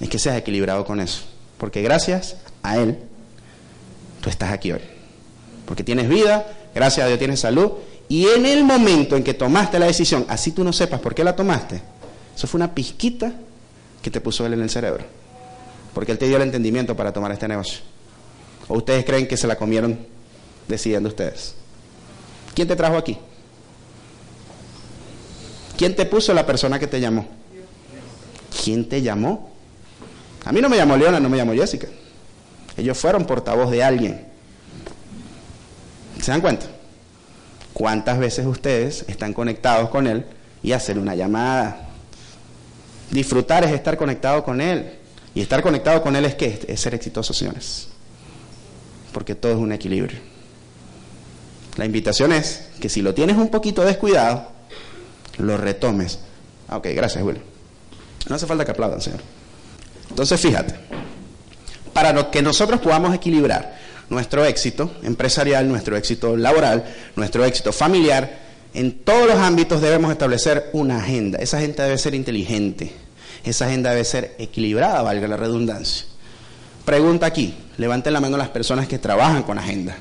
[0.00, 1.22] es que seas equilibrado con eso,
[1.58, 2.98] porque gracias a Él
[4.20, 4.80] tú estás aquí hoy.
[5.66, 7.72] Porque tienes vida, gracias a Dios tienes salud,
[8.08, 11.24] y en el momento en que tomaste la decisión, así tú no sepas por qué
[11.24, 11.80] la tomaste,
[12.34, 13.32] eso fue una pizquita
[14.00, 15.04] que te puso Él en el cerebro,
[15.94, 17.80] porque Él te dio el entendimiento para tomar este negocio.
[18.68, 19.98] ¿O ustedes creen que se la comieron
[20.66, 21.54] decidiendo ustedes?
[22.54, 23.16] ¿Quién te trajo aquí?
[25.76, 27.26] ¿Quién te puso la persona que te llamó?
[28.64, 29.52] ¿Quién te llamó?
[30.44, 31.88] A mí no me llamó Leona, no me llamó Jessica.
[32.78, 34.26] Ellos fueron portavoz de alguien.
[36.22, 36.66] ¿Se dan cuenta?
[37.74, 40.24] ¿Cuántas veces ustedes están conectados con Él
[40.62, 41.88] y hacen una llamada?
[43.10, 44.94] Disfrutar es estar conectado con Él.
[45.34, 46.64] Y estar conectado con Él es qué?
[46.66, 47.88] Es ser exitoso, señores
[49.18, 50.18] porque todo es un equilibrio.
[51.76, 54.48] La invitación es que si lo tienes un poquito descuidado,
[55.38, 56.20] lo retomes.
[56.68, 57.40] Ah, ok, gracias, Will.
[58.28, 59.20] No hace falta que aplaudan, Señor.
[60.10, 60.74] Entonces, fíjate,
[61.98, 63.74] para que nosotros podamos equilibrar
[64.08, 66.84] nuestro éxito empresarial, nuestro éxito laboral,
[67.16, 68.38] nuestro éxito familiar,
[68.72, 71.40] en todos los ámbitos debemos establecer una agenda.
[71.40, 72.92] Esa agenda debe ser inteligente,
[73.42, 76.06] esa agenda debe ser equilibrada, valga la redundancia.
[76.84, 79.96] Pregunta aquí, levanten la mano las personas que trabajan con agenda.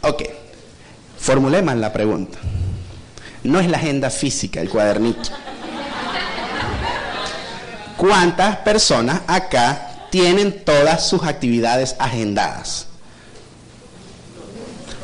[0.00, 0.22] Ok,
[1.18, 2.38] formulemos la pregunta.
[3.44, 5.28] No es la agenda física, el cuadernito.
[7.98, 12.86] ¿Cuántas personas acá tienen todas sus actividades agendadas?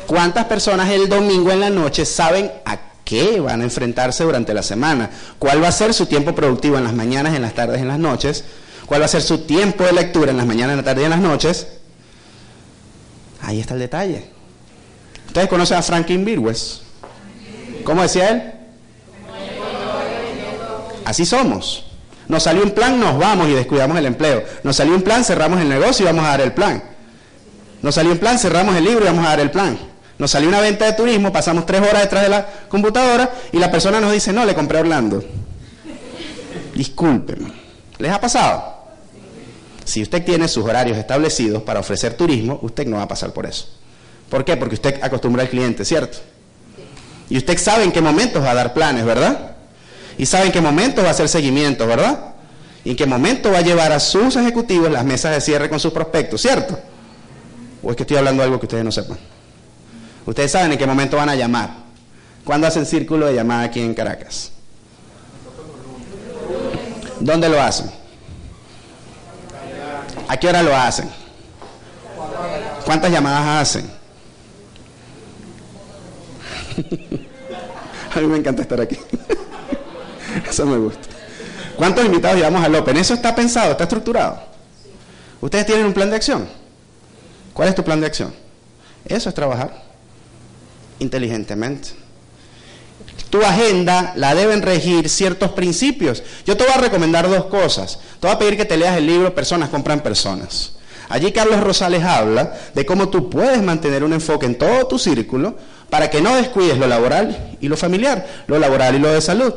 [0.05, 4.63] ¿Cuántas personas el domingo en la noche saben a qué van a enfrentarse durante la
[4.63, 5.09] semana?
[5.39, 7.99] ¿Cuál va a ser su tiempo productivo en las mañanas, en las tardes, en las
[7.99, 8.43] noches?
[8.87, 11.05] cuál va a ser su tiempo de lectura en las mañanas, en la tarde y
[11.05, 11.67] en las noches.
[13.41, 14.29] Ahí está el detalle.
[15.27, 16.81] ¿Ustedes conocen a Franklin Birwes?
[17.83, 18.53] ¿Cómo decía él?
[21.05, 21.85] Así somos.
[22.27, 24.43] Nos salió un plan, nos vamos y descuidamos el empleo.
[24.63, 26.83] Nos salió un plan, cerramos el negocio y vamos a dar el plan.
[27.81, 29.77] Nos salió un plan, cerramos el libro y vamos a dar el plan.
[30.17, 33.71] Nos salió una venta de turismo, pasamos tres horas detrás de la computadora y la
[33.71, 35.23] persona nos dice, no, le compré a Orlando.
[36.73, 37.51] Discúlpeme.
[37.99, 38.77] ¿Les ha pasado?
[39.85, 43.45] Si usted tiene sus horarios establecidos para ofrecer turismo, usted no va a pasar por
[43.45, 43.67] eso.
[44.29, 44.57] ¿Por qué?
[44.57, 46.17] Porque usted acostumbra al cliente, ¿cierto?
[47.29, 49.56] Y usted sabe en qué momentos va a dar planes, ¿verdad?
[50.17, 52.33] Y sabe en qué momentos va a hacer seguimiento, ¿verdad?
[52.83, 55.79] Y en qué momento va a llevar a sus ejecutivos las mesas de cierre con
[55.79, 56.79] sus prospectos, ¿cierto?
[57.83, 59.17] ¿O es que estoy hablando de algo que ustedes no sepan?
[60.25, 61.69] Ustedes saben en qué momento van a llamar.
[62.43, 64.51] ¿Cuándo hacen círculo de llamada aquí en Caracas?
[67.19, 67.91] ¿Dónde lo hacen?
[70.27, 71.09] ¿A qué hora lo hacen?
[72.85, 73.89] ¿Cuántas llamadas hacen?
[78.15, 78.97] A mí me encanta estar aquí.
[80.49, 81.07] Eso me gusta.
[81.75, 82.97] ¿Cuántos invitados llevamos al Open?
[82.97, 83.71] ¿Eso está pensado?
[83.71, 84.41] ¿Está estructurado?
[85.41, 86.47] ¿Ustedes tienen un plan de acción?
[87.53, 88.33] ¿Cuál es tu plan de acción?
[89.05, 89.87] Eso es trabajar
[90.99, 91.89] inteligentemente.
[93.29, 96.23] Tu agenda la deben regir ciertos principios.
[96.45, 97.99] Yo te voy a recomendar dos cosas.
[98.19, 100.73] Te voy a pedir que te leas el libro Personas compran personas.
[101.09, 105.55] Allí Carlos Rosales habla de cómo tú puedes mantener un enfoque en todo tu círculo
[105.89, 109.53] para que no descuides lo laboral y lo familiar, lo laboral y lo de salud.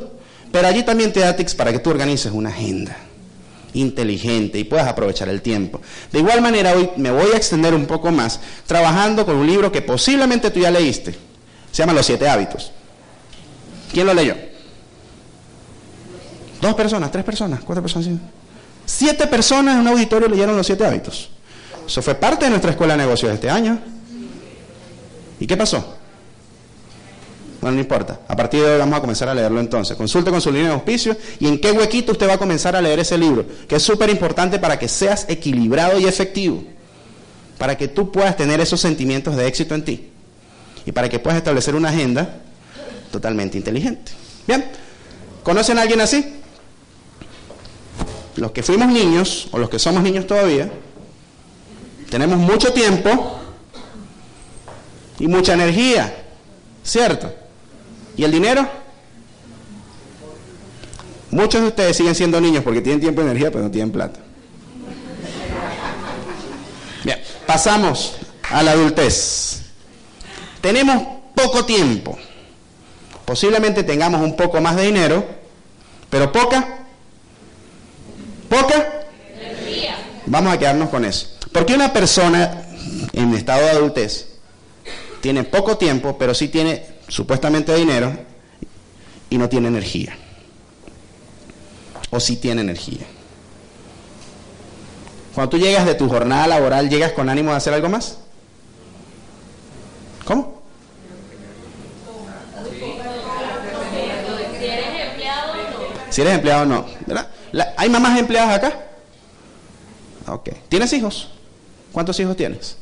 [0.53, 2.97] Pero allí también te da tips para que tú organices una agenda
[3.73, 5.81] inteligente y puedas aprovechar el tiempo.
[6.11, 9.71] De igual manera, hoy me voy a extender un poco más trabajando con un libro
[9.71, 11.13] que posiblemente tú ya leíste.
[11.71, 12.73] Se llama Los siete hábitos.
[13.93, 14.35] ¿Quién lo leyó?
[16.61, 18.09] Dos personas, tres personas, cuatro personas.
[18.85, 21.31] Siete personas en un auditorio leyeron los siete hábitos.
[21.87, 23.81] Eso fue parte de nuestra escuela de negocios este año.
[25.39, 26.00] ¿Y qué pasó?
[27.61, 28.21] Bueno, no importa.
[28.27, 29.97] A partir de hoy vamos a comenzar a leerlo entonces.
[29.97, 32.81] Consulte con su línea de auspicio y en qué huequito usted va a comenzar a
[32.81, 36.65] leer ese libro, que es súper importante para que seas equilibrado y efectivo,
[37.59, 40.09] para que tú puedas tener esos sentimientos de éxito en ti
[40.87, 42.41] y para que puedas establecer una agenda
[43.13, 44.13] totalmente inteligente.
[44.47, 44.65] Bien,
[45.43, 46.37] ¿conocen a alguien así?
[48.37, 50.71] Los que fuimos niños o los que somos niños todavía,
[52.09, 53.39] tenemos mucho tiempo
[55.19, 56.25] y mucha energía,
[56.83, 57.35] ¿cierto?
[58.21, 58.69] ¿Y el dinero?
[61.31, 64.21] Muchos de ustedes siguen siendo niños porque tienen tiempo y energía, pero no tienen plata.
[67.03, 68.17] Bien, pasamos
[68.51, 69.63] a la adultez.
[70.61, 71.03] Tenemos
[71.35, 72.19] poco tiempo.
[73.25, 75.25] Posiblemente tengamos un poco más de dinero,
[76.11, 76.85] pero poca.
[78.51, 79.07] ¿Poca?
[80.27, 81.27] Vamos a quedarnos con eso.
[81.53, 82.67] Porque una persona
[83.15, 84.27] en estado de adultez
[85.23, 88.13] tiene poco tiempo, pero sí tiene supuestamente dinero
[89.29, 90.17] y no tiene energía.
[92.11, 93.05] O sí tiene energía.
[95.35, 98.19] Cuando tú llegas de tu jornada laboral, ¿llegas con ánimo de hacer algo más?
[100.25, 100.61] ¿Cómo?
[106.11, 106.87] Si eres empleado, no.
[107.07, 107.29] ¿Verdad?
[107.77, 108.81] ¿Hay mamás empleadas acá?
[110.27, 110.51] Ok.
[110.69, 111.31] ¿Tienes hijos?
[111.93, 112.77] ¿Cuántos hijos tienes?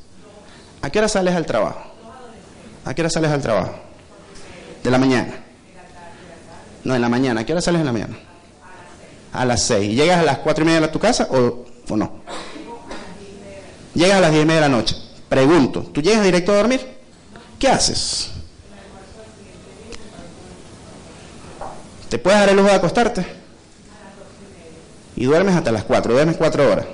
[0.80, 1.82] ¿A qué hora sales al trabajo?
[2.84, 3.87] ¿A qué hora sales al trabajo?
[4.88, 5.34] De la mañana.
[6.82, 7.42] No, en la mañana.
[7.42, 8.16] ¿A qué hora sales en la mañana?
[9.34, 9.94] A las seis.
[9.94, 12.22] ¿Llegas a las cuatro y media a tu casa o, o no?
[13.92, 14.96] Llegas a las diez y media de la noche.
[15.28, 16.80] Pregunto, ¿tú llegas directo a dormir?
[17.58, 18.30] ¿Qué haces?
[22.08, 23.26] ¿Te puedes dar el lujo de acostarte?
[25.16, 26.86] Y duermes hasta las cuatro, duermes cuatro horas.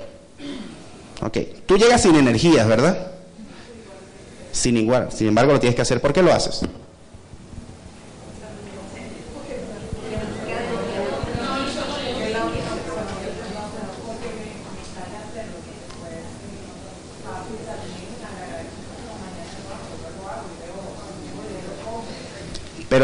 [1.21, 3.07] Ok, tú llegas sin energías, ¿verdad?
[4.51, 6.01] Sin igual, sin embargo lo tienes que hacer.
[6.01, 6.59] ¿Por qué lo haces?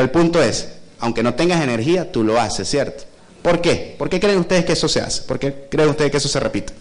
[0.02, 0.68] El punto es,
[1.00, 3.04] aunque no tengas energía, tú lo haces, ¿cierto?
[3.42, 3.96] ¿Por qué?
[3.98, 5.22] ¿Por qué creen ustedes que eso se hace?
[5.24, 6.74] ¿Por qué creen ustedes que eso se repite?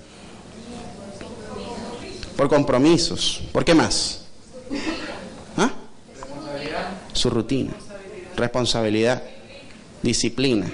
[2.36, 3.42] Por compromisos.
[3.52, 4.22] ¿Por qué más?
[5.56, 5.70] ¿Ah?
[7.12, 7.72] Su rutina.
[8.36, 9.22] Responsabilidad.
[10.02, 10.70] Disciplina.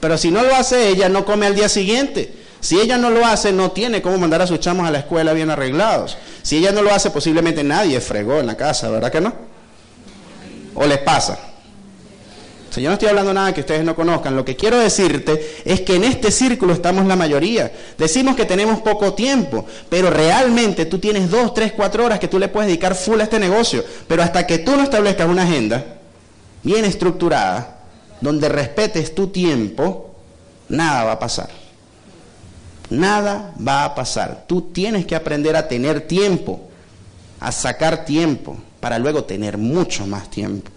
[0.00, 2.34] Pero si no lo hace ella, no come al día siguiente.
[2.60, 5.34] Si ella no lo hace, no tiene cómo mandar a sus chamos a la escuela
[5.34, 6.16] bien arreglados.
[6.42, 9.34] Si ella no lo hace, posiblemente nadie fregó en la casa, ¿verdad que no?
[10.74, 11.38] ¿O les pasa?
[12.80, 14.36] Yo no estoy hablando nada que ustedes no conozcan.
[14.36, 17.72] Lo que quiero decirte es que en este círculo estamos la mayoría.
[17.96, 22.38] Decimos que tenemos poco tiempo, pero realmente tú tienes dos, tres, cuatro horas que tú
[22.38, 23.84] le puedes dedicar full a este negocio.
[24.06, 25.84] Pero hasta que tú no establezcas una agenda
[26.62, 27.80] bien estructurada,
[28.20, 30.14] donde respetes tu tiempo,
[30.68, 31.48] nada va a pasar.
[32.90, 34.44] Nada va a pasar.
[34.46, 36.68] Tú tienes que aprender a tener tiempo,
[37.40, 40.70] a sacar tiempo, para luego tener mucho más tiempo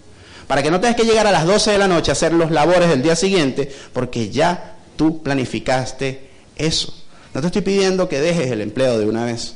[0.50, 2.50] para que no tengas que llegar a las 12 de la noche a hacer los
[2.50, 6.92] labores del día siguiente, porque ya tú planificaste eso.
[7.32, 9.54] No te estoy pidiendo que dejes el empleo de una vez.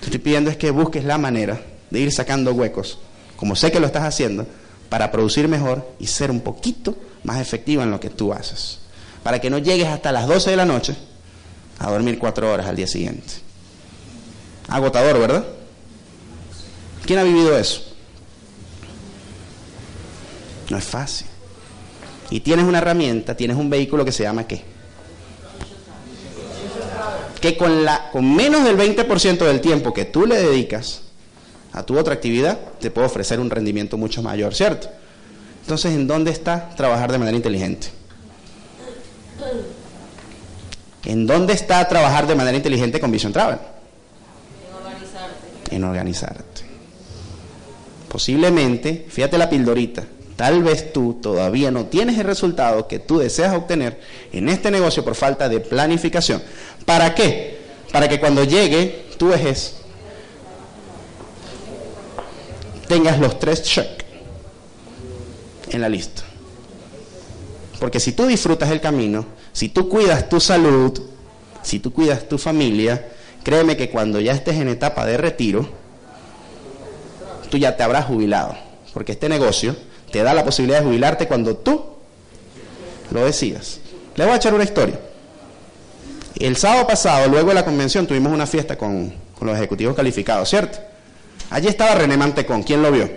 [0.00, 2.98] Te estoy pidiendo es que busques la manera de ir sacando huecos,
[3.36, 4.48] como sé que lo estás haciendo,
[4.88, 8.80] para producir mejor y ser un poquito más efectivo en lo que tú haces.
[9.22, 10.96] Para que no llegues hasta las 12 de la noche
[11.78, 13.34] a dormir cuatro horas al día siguiente.
[14.66, 15.44] Agotador, ¿verdad?
[17.04, 17.85] ¿Quién ha vivido eso?
[20.70, 21.26] No es fácil.
[22.30, 24.64] Y tienes una herramienta, tienes un vehículo que se llama qué?
[27.40, 31.02] Que con, la, con menos del 20% del tiempo que tú le dedicas
[31.72, 34.88] a tu otra actividad, te puede ofrecer un rendimiento mucho mayor, ¿cierto?
[35.60, 37.88] Entonces, ¿en dónde está trabajar de manera inteligente?
[41.04, 43.58] ¿En dónde está trabajar de manera inteligente con Vision Travel?
[43.58, 45.76] En organizarte.
[45.76, 46.62] En organizarte.
[48.08, 50.04] Posiblemente, fíjate la pildorita,
[50.36, 54.00] Tal vez tú todavía no tienes el resultado que tú deseas obtener
[54.32, 56.42] en este negocio por falta de planificación.
[56.84, 57.58] ¿Para qué?
[57.90, 59.76] Para que cuando llegue tu vejez
[62.86, 64.04] tengas los tres check
[65.70, 66.22] en la lista.
[67.80, 71.00] Porque si tú disfrutas el camino, si tú cuidas tu salud,
[71.62, 73.08] si tú cuidas tu familia,
[73.42, 75.68] créeme que cuando ya estés en etapa de retiro,
[77.50, 78.54] tú ya te habrás jubilado.
[78.92, 79.76] Porque este negocio
[80.10, 81.84] te da la posibilidad de jubilarte cuando tú
[83.10, 83.80] lo decidas.
[84.14, 84.98] Le voy a echar una historia.
[86.38, 90.48] El sábado pasado, luego de la convención, tuvimos una fiesta con, con los ejecutivos calificados,
[90.48, 90.78] ¿cierto?
[91.50, 92.62] Allí estaba René Mantecón.
[92.62, 93.08] ¿Quién lo vio?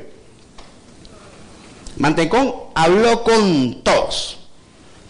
[1.98, 4.38] Mantecón habló con todos.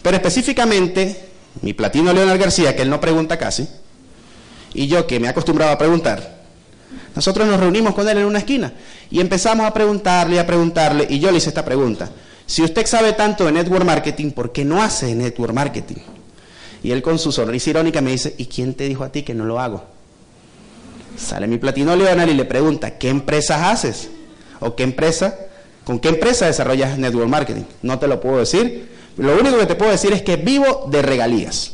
[0.02, 1.28] Pero específicamente,
[1.62, 3.68] mi platino Leonel García, que él no pregunta casi,
[4.72, 6.39] y yo que me he acostumbrado a preguntar,
[7.14, 8.72] nosotros nos reunimos con él en una esquina
[9.10, 12.10] y empezamos a preguntarle y a preguntarle, y yo le hice esta pregunta.
[12.46, 15.98] Si usted sabe tanto de network marketing, ¿por qué no hace network marketing?
[16.82, 19.34] Y él con su sonrisa irónica me dice, ¿y quién te dijo a ti que
[19.34, 19.84] no lo hago?
[21.16, 24.10] Sale mi platino Leonel y le pregunta, ¿qué empresas haces?
[24.60, 25.36] ¿O qué empresa?
[25.84, 27.64] ¿Con qué empresa desarrollas network marketing?
[27.82, 28.88] No te lo puedo decir.
[29.16, 31.72] Lo único que te puedo decir es que vivo de regalías.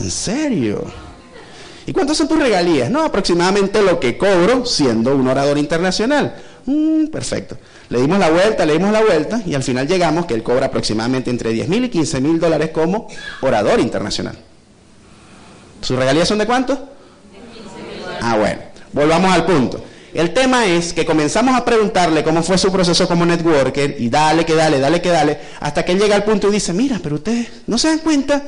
[0.00, 0.84] ¿En serio?
[1.86, 2.90] ¿Y cuántos son tus regalías?
[2.90, 6.36] No, aproximadamente lo que cobro siendo un orador internacional.
[6.66, 7.56] Mm, perfecto.
[7.88, 10.66] Le dimos la vuelta, le dimos la vuelta y al final llegamos que él cobra
[10.66, 13.08] aproximadamente entre 10 mil y 15 mil dólares como
[13.40, 14.38] orador internacional.
[15.80, 16.88] ¿Sus regalías son de cuánto?
[18.20, 18.60] Ah, bueno.
[18.92, 19.82] Volvamos al punto.
[20.14, 24.44] El tema es que comenzamos a preguntarle cómo fue su proceso como networker y dale
[24.44, 27.16] que dale, dale que dale, hasta que él llega al punto y dice, mira, pero
[27.16, 28.42] ustedes no se dan cuenta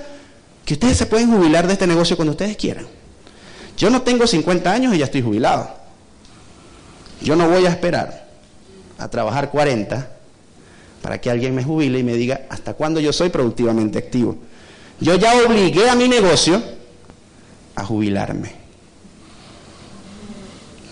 [0.64, 2.86] que ustedes se pueden jubilar de este negocio cuando ustedes quieran.
[3.76, 5.68] Yo no tengo 50 años y ya estoy jubilado.
[7.20, 8.28] Yo no voy a esperar
[8.98, 10.10] a trabajar 40
[11.02, 14.36] para que alguien me jubile y me diga hasta cuándo yo soy productivamente activo.
[15.00, 16.62] Yo ya obligué a mi negocio
[17.74, 18.52] a jubilarme.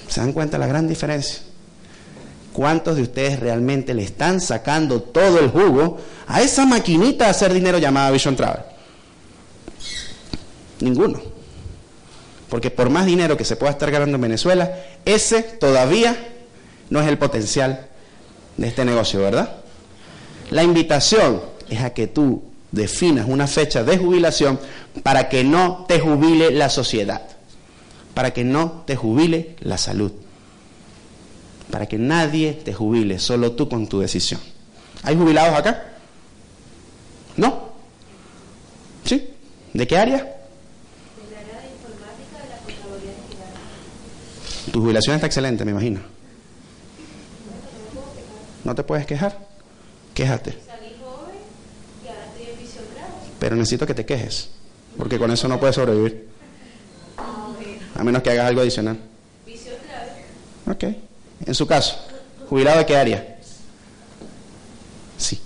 [0.09, 1.41] ¿Se dan cuenta la gran diferencia?
[2.53, 7.53] ¿Cuántos de ustedes realmente le están sacando todo el jugo a esa maquinita de hacer
[7.55, 8.63] dinero llamada Vision Travel?
[10.81, 11.32] Ninguno.
[12.53, 16.15] Porque por más dinero que se pueda estar ganando en Venezuela, ese todavía
[16.91, 17.87] no es el potencial
[18.59, 19.57] de este negocio, ¿verdad?
[20.51, 24.61] La invitación es a que tú definas una fecha de jubilación
[25.03, 27.23] para que no te jubile la sociedad
[28.15, 30.13] para que no te jubile la salud.
[31.71, 34.41] Para que nadie te jubile, solo tú con tu decisión.
[35.03, 35.85] ¿Hay jubilados acá?
[37.37, 37.73] ¿No?
[39.05, 39.31] ¿Sí?
[39.73, 40.19] ¿De qué área?
[40.19, 40.29] Del
[41.35, 43.53] área de informática de la Contraloría General.
[44.73, 46.01] Tu jubilación está excelente, me imagino.
[48.65, 49.39] ¿No te puedes quejar?
[50.15, 50.59] Quéjate.
[53.39, 54.49] Pero necesito que te quejes,
[54.97, 56.29] porque con eso no puedes sobrevivir.
[57.95, 58.99] A menos que hagas algo adicional.
[60.71, 60.85] Ok.
[61.45, 61.97] En su caso,
[62.49, 63.37] ¿jubilado de qué área?
[65.19, 65.41] Sí.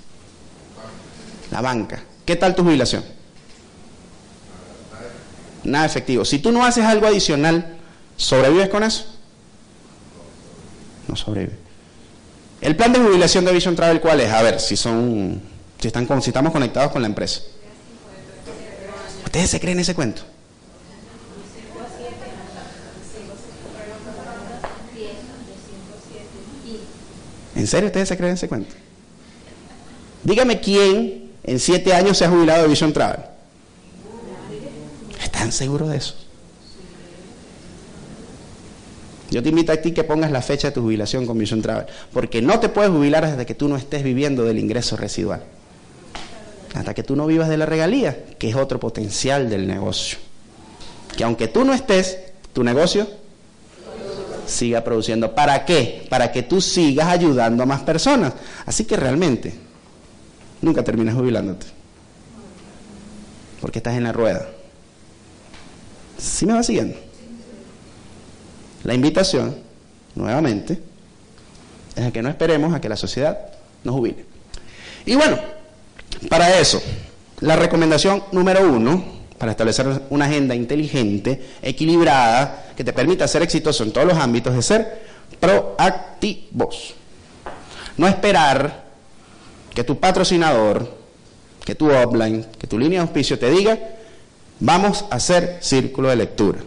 [1.50, 2.02] La banca.
[2.24, 3.02] ¿Qué tal tu jubilación?
[5.64, 6.24] Nada efectivo.
[6.24, 7.76] Si tú no haces algo adicional,
[8.16, 9.15] ¿sobrevives con eso?
[11.08, 11.56] No sobrevive.
[12.60, 14.32] El plan de jubilación de Vision Travel, ¿cuál es?
[14.32, 15.40] A ver, si son,
[15.78, 17.42] si están, si estamos conectados con la empresa.
[19.24, 20.22] ¿Ustedes se creen ese cuento?
[27.54, 28.74] ¿En serio ustedes se creen ese cuento?
[30.22, 33.20] Dígame quién en siete años se ha jubilado de Vision Travel.
[35.22, 36.25] ¿Están seguros de eso?
[39.30, 41.86] Yo te invito a ti que pongas la fecha de tu jubilación con Vision Travel,
[42.12, 45.42] porque no te puedes jubilar hasta que tú no estés viviendo del ingreso residual.
[46.74, 50.18] Hasta que tú no vivas de la regalía, que es otro potencial del negocio.
[51.16, 52.18] Que aunque tú no estés,
[52.52, 53.08] tu negocio
[54.46, 55.34] siga produciendo.
[55.34, 56.06] ¿Para qué?
[56.08, 58.34] Para que tú sigas ayudando a más personas.
[58.64, 59.54] Así que realmente,
[60.62, 61.66] nunca terminas jubilándote.
[63.60, 64.46] Porque estás en la rueda.
[66.18, 67.05] ¿Sí me va siguiendo?
[68.86, 69.56] La invitación,
[70.14, 70.78] nuevamente,
[71.96, 73.36] es a que no esperemos a que la sociedad
[73.82, 74.24] nos jubile.
[75.04, 75.40] Y bueno,
[76.28, 76.80] para eso,
[77.40, 79.04] la recomendación número uno,
[79.38, 84.54] para establecer una agenda inteligente, equilibrada, que te permita ser exitoso en todos los ámbitos,
[84.54, 85.02] es ser
[85.40, 86.94] proactivos.
[87.96, 88.84] No esperar
[89.74, 90.96] que tu patrocinador,
[91.64, 93.76] que tu offline, que tu línea de auspicio te diga,
[94.60, 96.60] vamos a hacer círculo de lectura.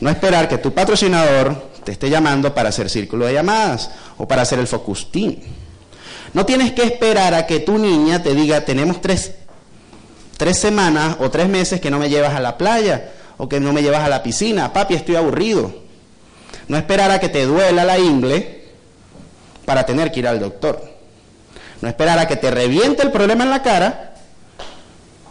[0.00, 4.42] No esperar que tu patrocinador te esté llamando para hacer círculo de llamadas o para
[4.42, 5.36] hacer el focus team.
[6.34, 9.32] No tienes que esperar a que tu niña te diga, tenemos tres,
[10.36, 13.72] tres semanas o tres meses que no me llevas a la playa o que no
[13.72, 14.72] me llevas a la piscina.
[14.72, 15.72] Papi, estoy aburrido.
[16.68, 18.66] No esperar a que te duela la ingle
[19.64, 20.82] para tener que ir al doctor.
[21.80, 24.14] No esperar a que te reviente el problema en la cara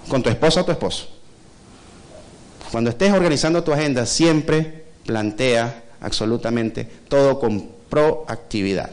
[0.08, 1.17] con tu esposa o tu esposo.
[2.72, 8.92] Cuando estés organizando tu agenda, siempre plantea absolutamente todo con proactividad.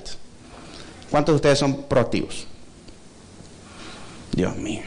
[1.10, 2.46] ¿Cuántos de ustedes son proactivos?
[4.32, 4.82] Dios mío.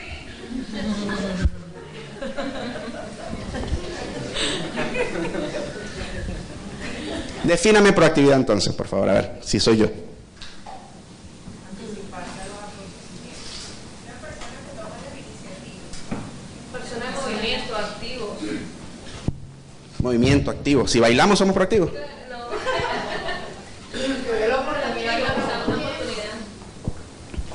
[7.44, 9.88] Defíname proactividad entonces, por favor, a ver si soy yo.
[16.74, 18.38] Persona en movimiento activo.
[20.00, 20.88] Movimiento activo.
[20.88, 21.91] Si bailamos, somos proactivos.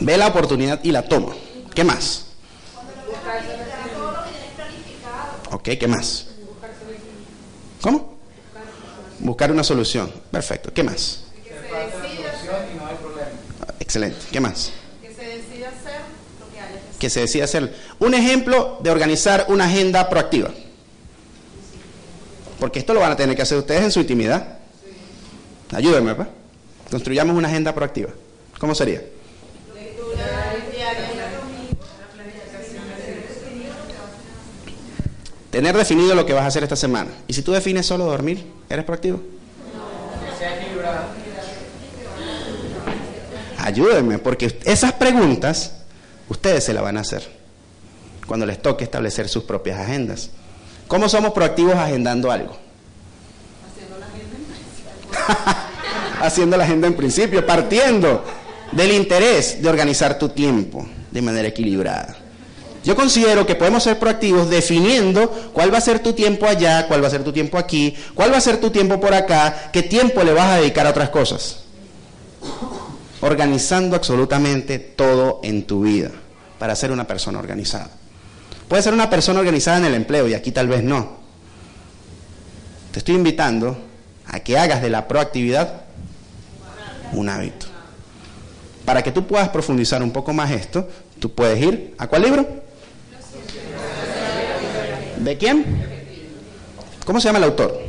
[0.01, 1.32] Ve la oportunidad y la toma.
[1.74, 2.26] ¿Qué más?
[5.53, 6.26] Ok, ¿qué más?
[7.80, 8.16] ¿Cómo?
[9.20, 10.12] Buscar una solución.
[10.30, 10.72] Perfecto.
[10.72, 11.24] ¿Qué más?
[13.78, 14.18] Excelente.
[14.32, 14.72] ¿Qué más?
[16.99, 17.74] Que se decida hacer.
[18.01, 20.51] Un ejemplo de organizar una agenda proactiva.
[22.62, 24.58] Porque esto lo van a tener que hacer ustedes en su intimidad.
[25.72, 26.28] Ayúdenme, pues.
[26.92, 28.10] Construyamos una agenda proactiva.
[28.56, 29.02] ¿Cómo sería?
[35.50, 37.10] Tener definido lo que vas a hacer esta semana.
[37.26, 39.20] Y si tú defines solo dormir, ¿eres proactivo?
[43.58, 45.78] Ayúdenme, porque esas preguntas
[46.28, 47.28] ustedes se las van a hacer
[48.28, 50.30] cuando les toque establecer sus propias agendas.
[50.93, 52.55] ¿Cómo somos proactivos agendando algo?
[56.20, 58.22] Haciendo la agenda en principio, partiendo
[58.72, 62.14] del interés de organizar tu tiempo de manera equilibrada.
[62.84, 67.03] Yo considero que podemos ser proactivos definiendo cuál va a ser tu tiempo allá, cuál
[67.03, 69.82] va a ser tu tiempo aquí, cuál va a ser tu tiempo por acá, qué
[69.82, 71.61] tiempo le vas a dedicar a otras cosas.
[73.22, 76.11] Organizando absolutamente todo en tu vida
[76.59, 78.01] para ser una persona organizada.
[78.68, 81.20] Puedes ser una persona organizada en el empleo y aquí tal vez no.
[82.92, 83.76] Te estoy invitando
[84.26, 85.82] a que hagas de la proactividad
[87.12, 87.66] un hábito.
[88.84, 90.88] Para que tú puedas profundizar un poco más esto,
[91.18, 92.46] tú puedes ir a cuál libro?
[95.18, 95.64] ¿De quién?
[97.04, 97.80] ¿Cómo se llama el autor?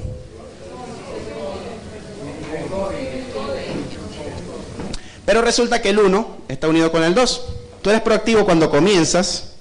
[5.25, 7.45] Pero resulta que el 1 está unido con el 2.
[7.81, 9.52] Tú eres proactivo cuando comienzas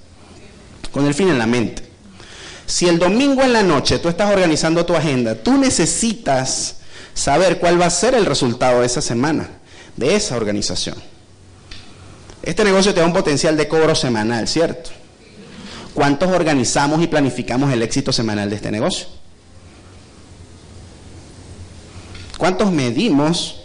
[0.93, 1.83] con el fin en la mente.
[2.67, 6.77] Si el domingo en la noche tú estás organizando tu agenda, tú necesitas
[7.15, 9.49] saber cuál va a ser el resultado de esa semana,
[9.97, 10.97] de esa organización.
[12.43, 14.91] Este negocio te da un potencial de cobro semanal, ¿cierto?
[15.95, 19.07] ¿Cuántos organizamos y planificamos el éxito semanal de este negocio?
[22.39, 23.61] ¿Cuántos medimos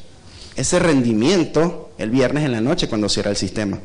[0.55, 3.79] ese rendimiento el viernes en la noche cuando cierra el sistema?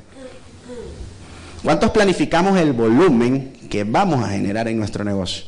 [1.62, 5.44] ¿Cuántos planificamos el volumen que vamos a generar en nuestro negocio?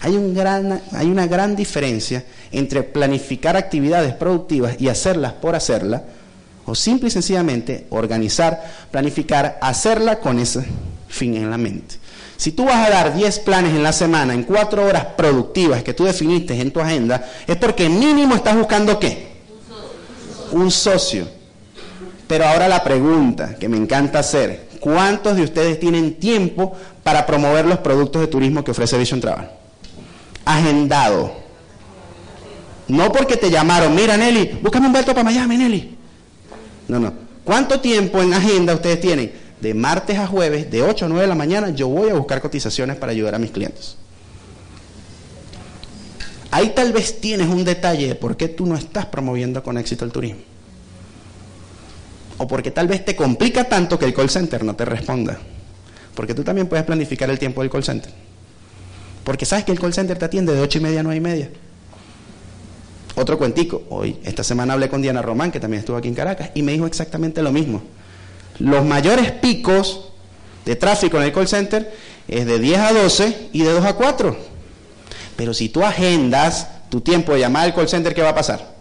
[0.00, 6.02] Hay, un gran, hay una gran diferencia entre planificar actividades productivas y hacerlas por hacerlas,
[6.66, 10.64] o simple y sencillamente organizar, planificar, hacerla con ese
[11.08, 11.96] fin en la mente.
[12.36, 15.94] Si tú vas a dar 10 planes en la semana, en 4 horas productivas que
[15.94, 19.28] tú definiste en tu agenda, es porque mínimo estás buscando qué?
[20.50, 21.41] Un socio.
[22.32, 27.66] Pero ahora la pregunta que me encanta hacer, ¿cuántos de ustedes tienen tiempo para promover
[27.66, 29.48] los productos de turismo que ofrece Vision Travel?
[30.42, 31.30] Agendado.
[32.88, 35.98] No porque te llamaron, mira Nelly, búscame un vuelto para Miami, Nelly.
[36.88, 37.12] No, no.
[37.44, 39.30] ¿Cuánto tiempo en agenda ustedes tienen?
[39.60, 42.40] De martes a jueves, de 8 a 9 de la mañana, yo voy a buscar
[42.40, 43.98] cotizaciones para ayudar a mis clientes.
[46.50, 50.06] Ahí tal vez tienes un detalle de por qué tú no estás promoviendo con éxito
[50.06, 50.51] el turismo.
[52.42, 55.38] O porque tal vez te complica tanto que el call center no te responda.
[56.12, 58.12] Porque tú también puedes planificar el tiempo del call center.
[59.22, 61.20] Porque sabes que el call center te atiende de 8 y media a 9 y
[61.20, 61.50] media.
[63.14, 63.84] Otro cuentico.
[63.90, 66.72] Hoy, esta semana hablé con Diana Román, que también estuvo aquí en Caracas, y me
[66.72, 67.80] dijo exactamente lo mismo.
[68.58, 70.10] Los mayores picos
[70.64, 71.94] de tráfico en el call center
[72.26, 74.36] es de 10 a 12 y de 2 a 4.
[75.36, 78.71] Pero si tú agendas tu tiempo de llamar al call center, ¿qué va a pasar?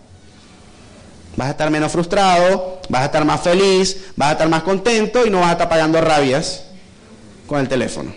[1.35, 5.25] Vas a estar menos frustrado, vas a estar más feliz, vas a estar más contento
[5.25, 6.65] y no vas a estar pagando rabias
[7.47, 8.13] con el teléfono.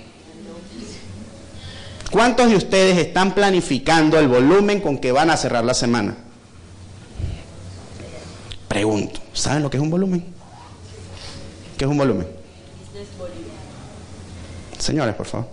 [2.10, 6.16] ¿Cuántos de ustedes están planificando el volumen con que van a cerrar la semana?
[8.68, 10.24] Pregunto, ¿saben lo que es un volumen?
[11.76, 12.26] ¿Qué es un volumen?
[14.78, 15.48] Señores, por favor.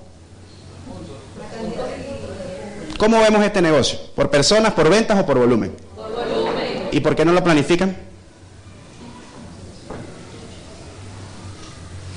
[2.97, 3.97] ¿Cómo vemos este negocio?
[4.15, 5.75] ¿Por personas, por ventas o por volumen?
[6.91, 7.95] ¿Y por qué no lo planifican?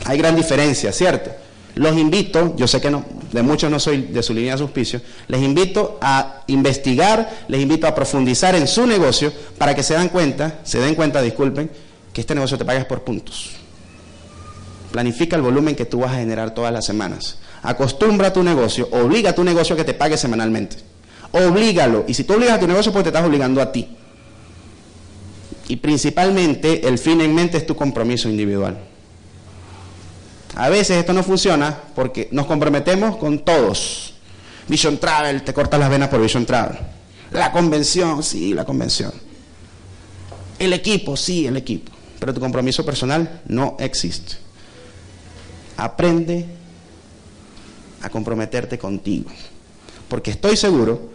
[0.05, 1.31] Hay gran diferencia, ¿cierto?
[1.77, 5.01] Los invito, yo sé que no, de muchos no soy de su línea de auspicio,
[5.27, 10.09] les invito a investigar, les invito a profundizar en su negocio para que se den
[10.09, 11.71] cuenta, se den cuenta, disculpen,
[12.13, 13.51] que este negocio te pagas por puntos.
[14.93, 17.39] Planifica el volumen que tú vas a generar todas las semanas.
[17.63, 20.77] Acostumbra a tu negocio, obliga a tu negocio a que te pague semanalmente.
[21.33, 22.05] Oblígalo.
[22.07, 23.89] Y si tú obligas a tu negocio, pues te estás obligando a ti.
[25.69, 28.79] Y principalmente el fin en mente es tu compromiso individual.
[30.57, 34.15] A veces esto no funciona porque nos comprometemos con todos.
[34.69, 36.79] Vision Travel, te cortas las venas por Vision Travel.
[37.33, 39.13] La convención, sí, la convención.
[40.59, 41.91] El equipo, sí, el equipo.
[42.21, 44.37] Pero tu compromiso personal no existe.
[45.77, 46.47] Aprende
[48.03, 49.31] a comprometerte contigo.
[50.09, 51.11] Porque estoy seguro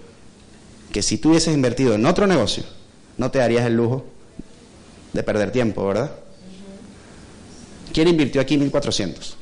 [0.91, 2.63] que si tú hubieses invertido en otro negocio,
[3.17, 4.05] no te darías el lujo
[5.13, 6.11] de perder tiempo, ¿verdad?
[7.93, 9.37] ¿Quién invirtió aquí 1400?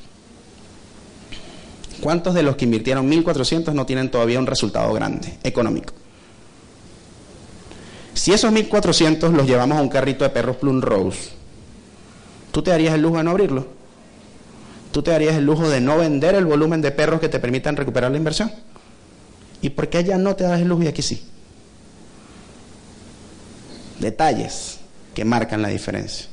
[2.02, 5.94] ¿Cuántos de los que invirtieron 1400 no tienen todavía un resultado grande, económico?
[8.14, 11.30] Si esos 1400 los llevamos a un carrito de perros Plum Rose,
[12.52, 13.68] ¿tú te darías el lujo de no abrirlo?
[14.92, 17.76] ¿Tú te darías el lujo de no vender el volumen de perros que te permitan
[17.76, 18.52] recuperar la inversión?
[19.62, 21.28] ¿Y por qué allá no te das el lujo y aquí sí?
[24.00, 24.77] Detalles
[25.18, 26.28] que marcan la diferencia.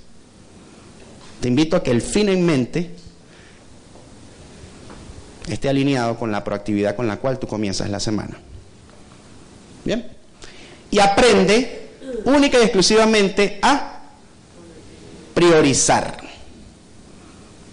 [1.41, 2.91] Te invito a que el fin en mente
[5.49, 8.37] esté alineado con la proactividad con la cual tú comienzas la semana.
[9.87, 10.07] Bien.
[10.91, 11.93] Y aprende
[12.27, 14.03] única y exclusivamente a
[15.33, 16.19] priorizar.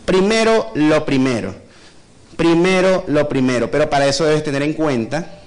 [0.05, 1.53] Primero lo primero.
[2.37, 3.69] Primero lo primero.
[3.69, 5.41] Pero para eso debes tener en cuenta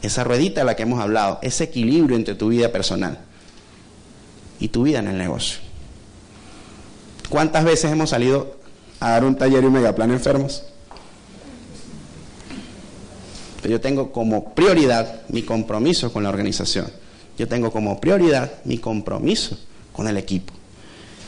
[0.00, 3.26] esa ruedita de la que hemos hablado, ese equilibrio entre tu vida personal
[4.60, 5.58] y tu vida en el negocio.
[7.28, 8.56] ¿Cuántas veces hemos salido
[9.00, 10.64] a dar un taller y un megaplan enfermos?
[13.68, 16.86] Yo tengo como prioridad mi compromiso con la organización.
[17.38, 19.56] Yo tengo como prioridad mi compromiso
[19.92, 20.52] con el equipo.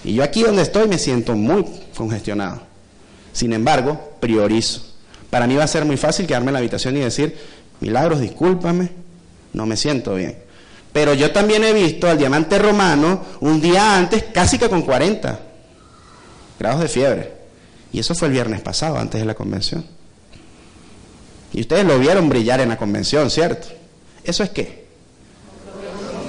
[0.05, 1.65] Y yo aquí donde estoy me siento muy
[1.97, 2.63] congestionado.
[3.33, 4.83] Sin embargo, priorizo.
[5.31, 7.37] Para mí va a ser muy fácil quedarme en la habitación y decir,
[7.81, 8.91] milagros, discúlpame,
[9.53, 10.37] no me siento bien.
[10.93, 15.41] Pero yo también he visto al diamante romano un día antes casi que con 40
[16.59, 17.33] grados de fiebre.
[17.93, 19.85] Y eso fue el viernes pasado, antes de la convención.
[21.53, 23.69] Y ustedes lo vieron brillar en la convención, ¿cierto?
[24.25, 24.87] ¿Eso es qué?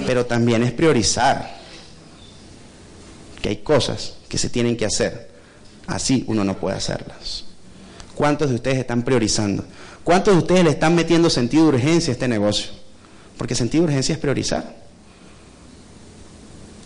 [0.06, 1.54] Pero también es priorizar.
[3.40, 5.30] Que hay cosas que se tienen que hacer.
[5.86, 7.44] Así uno no puede hacerlas.
[8.14, 9.64] ¿Cuántos de ustedes están priorizando?
[10.02, 12.83] ¿Cuántos de ustedes le están metiendo sentido de urgencia a este negocio?
[13.36, 14.74] Porque sentido de urgencia es priorizar.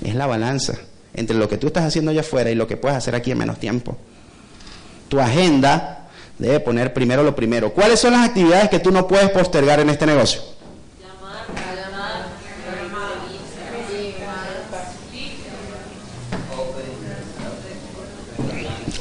[0.03, 0.75] Es la balanza
[1.15, 3.39] entre lo que tú estás haciendo allá afuera y lo que puedes hacer aquí en
[3.39, 3.97] menos tiempo.
[5.09, 7.73] Tu agenda debe poner primero lo primero.
[7.73, 10.41] ¿Cuáles son las actividades que tú no puedes postergar en este negocio?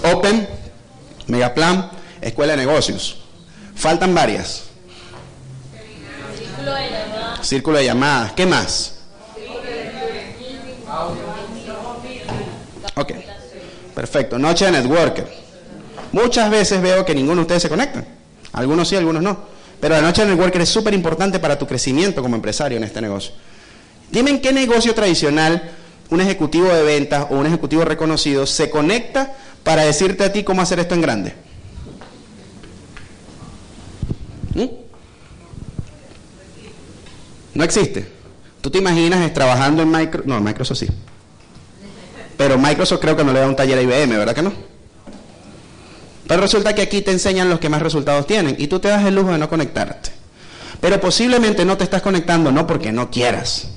[0.04, 0.48] Open,
[1.28, 1.92] Megaplan,
[2.22, 3.24] Escuela de Negocios.
[3.76, 4.67] Faltan varias.
[7.42, 8.34] Círculo de llamadas.
[8.34, 8.96] ¿Qué más?
[12.96, 13.12] Ok.
[13.94, 14.38] Perfecto.
[14.38, 15.28] Noche de networker.
[16.12, 18.04] Muchas veces veo que ninguno de ustedes se conecta.
[18.54, 19.38] Algunos sí, algunos no.
[19.80, 23.02] Pero la noche de networker es súper importante para tu crecimiento como empresario en este
[23.02, 23.34] negocio.
[24.10, 25.72] Dime en qué negocio tradicional
[26.10, 29.34] un ejecutivo de ventas o un ejecutivo reconocido se conecta
[29.64, 31.34] para decirte a ti cómo hacer esto en grande.
[34.56, 34.87] ¿Mm?
[37.58, 38.08] No existe.
[38.62, 40.28] Tú te imaginas trabajando en Microsoft.
[40.28, 40.88] No, Microsoft sí.
[42.38, 44.54] Pero Microsoft creo que no le da un taller a IBM, ¿verdad que no?
[46.28, 49.04] Pero resulta que aquí te enseñan los que más resultados tienen y tú te das
[49.06, 50.12] el lujo de no conectarte.
[50.80, 53.70] Pero posiblemente no te estás conectando no porque no quieras,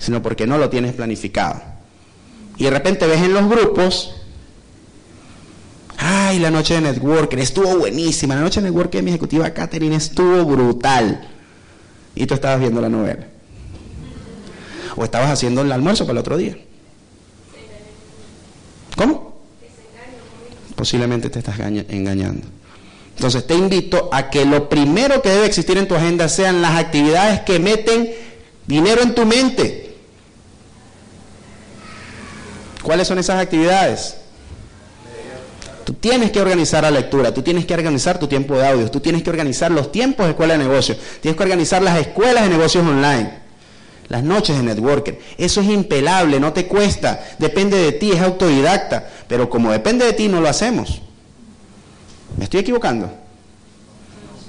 [0.00, 1.62] sino porque no lo tienes planificado.
[2.56, 4.16] Y de repente ves en los grupos,
[5.96, 9.94] ay, la noche de networking estuvo buenísima, la noche de networking de mi ejecutiva Catherine
[9.94, 11.28] estuvo brutal.
[12.20, 13.24] Y tú estabas viendo la novela.
[14.94, 16.54] O estabas haciendo el almuerzo para el otro día.
[18.94, 19.40] ¿Cómo?
[20.76, 22.46] Posiblemente te estás engañando.
[23.16, 26.78] Entonces te invito a que lo primero que debe existir en tu agenda sean las
[26.78, 28.12] actividades que meten
[28.66, 29.96] dinero en tu mente.
[32.82, 34.18] ¿Cuáles son esas actividades?
[35.84, 39.00] Tú tienes que organizar la lectura, tú tienes que organizar tu tiempo de audios, tú
[39.00, 42.50] tienes que organizar los tiempos de escuela de negocios, tienes que organizar las escuelas de
[42.50, 43.30] negocios online,
[44.08, 45.18] las noches de networker.
[45.38, 50.12] Eso es impelable, no te cuesta, depende de ti, es autodidacta, pero como depende de
[50.12, 51.00] ti no lo hacemos.
[52.36, 53.10] ¿Me estoy equivocando?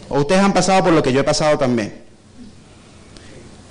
[0.10, 2.02] ¿O ustedes han pasado por lo que yo he pasado también?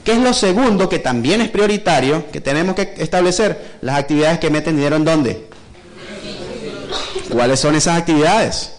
[0.05, 3.77] ¿Qué es lo segundo que también es prioritario que tenemos que establecer?
[3.83, 5.51] Las actividades que meten dinero en dónde?
[7.31, 8.73] ¿Cuáles son esas actividades?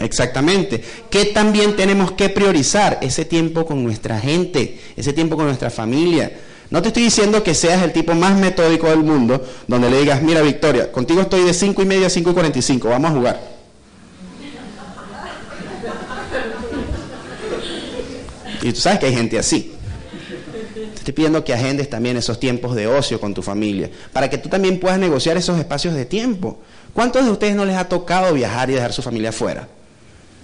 [0.00, 0.82] Exactamente.
[1.10, 2.98] ¿Qué también tenemos que priorizar?
[3.02, 6.32] Ese tiempo con nuestra gente, ese tiempo con nuestra familia.
[6.70, 10.22] No te estoy diciendo que seas el tipo más metódico del mundo, donde le digas,
[10.22, 13.57] mira Victoria, contigo estoy de 5 y media a 5 y 45, vamos a jugar.
[18.62, 19.72] Y tú sabes que hay gente así.
[20.74, 24.38] Te estoy pidiendo que agendes también esos tiempos de ocio con tu familia, para que
[24.38, 26.58] tú también puedas negociar esos espacios de tiempo.
[26.92, 29.68] ¿Cuántos de ustedes no les ha tocado viajar y dejar su familia afuera?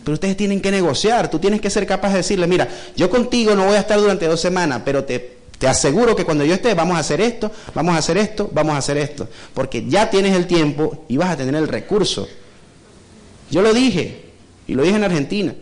[0.04, 3.54] Pero ustedes tienen que negociar, tú tienes que ser capaz de decirle, mira, yo contigo
[3.54, 6.74] no voy a estar durante dos semanas, pero te, te aseguro que cuando yo esté
[6.74, 10.36] vamos a hacer esto, vamos a hacer esto, vamos a hacer esto, porque ya tienes
[10.36, 12.28] el tiempo y vas a tener el recurso.
[13.50, 14.24] Yo lo dije,
[14.66, 15.54] y lo dije en Argentina.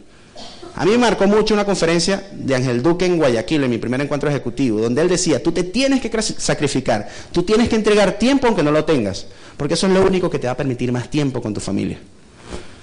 [0.75, 4.01] A mí me marcó mucho una conferencia de Ángel Duque en Guayaquil, en mi primer
[4.01, 8.47] encuentro ejecutivo, donde él decía, tú te tienes que sacrificar, tú tienes que entregar tiempo
[8.47, 9.27] aunque no lo tengas,
[9.59, 11.99] porque eso es lo único que te va a permitir más tiempo con tu familia.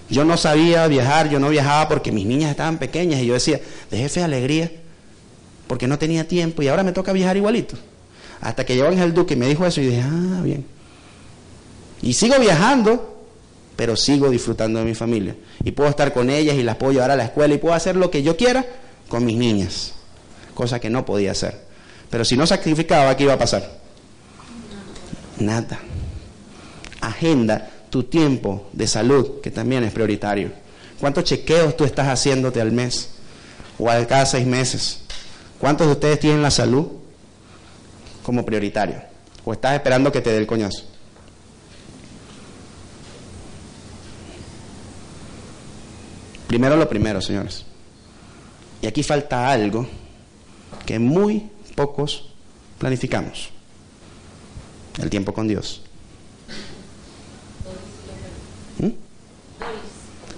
[0.07, 3.59] Yo no sabía viajar, yo no viajaba porque mis niñas estaban pequeñas y yo decía,
[3.89, 4.71] de jefe de alegría,
[5.65, 7.75] porque no tenía tiempo y ahora me toca viajar igualito.
[8.41, 10.65] Hasta que llegó Ángel Duque y me dijo eso y dije, ah, bien.
[12.01, 13.18] Y sigo viajando,
[13.79, 15.37] pero sigo disfrutando de mi familia.
[15.63, 17.95] Y puedo estar con ellas y las puedo llevar a la escuela y puedo hacer
[17.95, 18.65] lo que yo quiera
[19.07, 19.93] con mis niñas.
[20.53, 21.57] Cosa que no podía hacer.
[22.09, 23.79] Pero si no sacrificaba, ¿qué iba a pasar?
[25.39, 25.79] Nada.
[26.99, 30.51] Agenda tu tiempo de salud, que también es prioritario.
[30.99, 33.11] ¿Cuántos chequeos tú estás haciéndote al mes
[33.77, 35.03] o a cada seis meses?
[35.57, 36.85] ¿Cuántos de ustedes tienen la salud
[38.23, 39.01] como prioritario?
[39.45, 40.83] ¿O estás esperando que te dé el coñazo?
[46.49, 47.63] Primero lo primero, señores.
[48.81, 49.87] Y aquí falta algo
[50.83, 52.29] que muy pocos
[52.79, 53.51] planificamos.
[54.99, 55.83] El tiempo con Dios.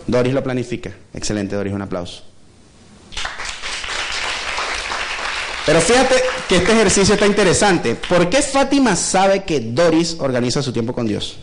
[0.05, 0.91] Doris lo planifica.
[1.13, 2.23] Excelente, Doris, un aplauso.
[5.65, 6.15] Pero fíjate
[6.49, 7.95] que este ejercicio está interesante.
[7.95, 11.37] ¿Por qué Fátima sabe que Doris organiza su tiempo con Dios?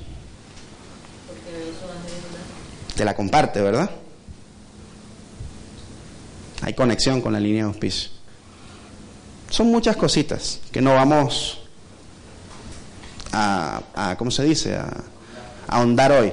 [2.95, 3.91] Te la comparte, ¿verdad?
[6.69, 8.11] Hay conexión con la línea de auspicio.
[9.49, 11.61] Son muchas cositas que no vamos
[13.33, 14.77] a, ¿cómo se dice?
[14.77, 14.83] A,
[15.67, 16.31] a ahondar hoy.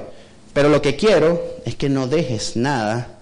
[0.52, 3.16] Pero lo que quiero es que no dejes nada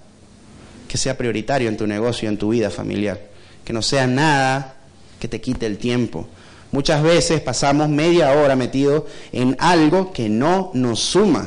[0.88, 3.20] que sea prioritario en tu negocio, en tu vida familiar.
[3.64, 4.74] Que no sea nada
[5.20, 6.26] que te quite el tiempo.
[6.72, 11.46] Muchas veces pasamos media hora metidos en algo que no nos suma.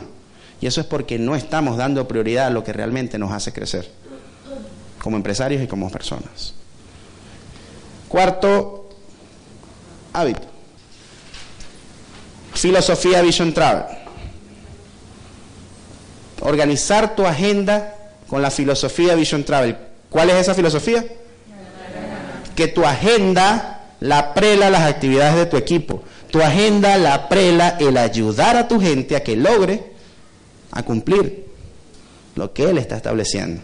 [0.62, 3.92] Y eso es porque no estamos dando prioridad a lo que realmente nos hace crecer,
[5.02, 6.54] como empresarios y como personas.
[8.08, 8.90] Cuarto
[10.14, 10.48] hábito.
[12.54, 13.98] Filosofía Vision Travel
[16.42, 17.96] organizar tu agenda
[18.28, 19.78] con la filosofía Vision Travel.
[20.10, 21.06] ¿Cuál es esa filosofía?
[22.56, 26.04] Que tu agenda la prela las actividades de tu equipo.
[26.32, 29.92] Tu agenda la prela el ayudar a tu gente a que logre
[30.72, 31.48] a cumplir
[32.36, 33.62] lo que él está estableciendo.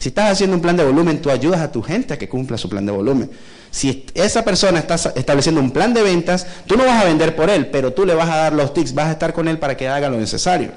[0.00, 2.56] Si estás haciendo un plan de volumen, tú ayudas a tu gente a que cumpla
[2.56, 3.30] su plan de volumen.
[3.70, 7.50] Si esa persona está estableciendo un plan de ventas, tú no vas a vender por
[7.50, 9.76] él, pero tú le vas a dar los tics, vas a estar con él para
[9.76, 10.70] que haga lo necesario.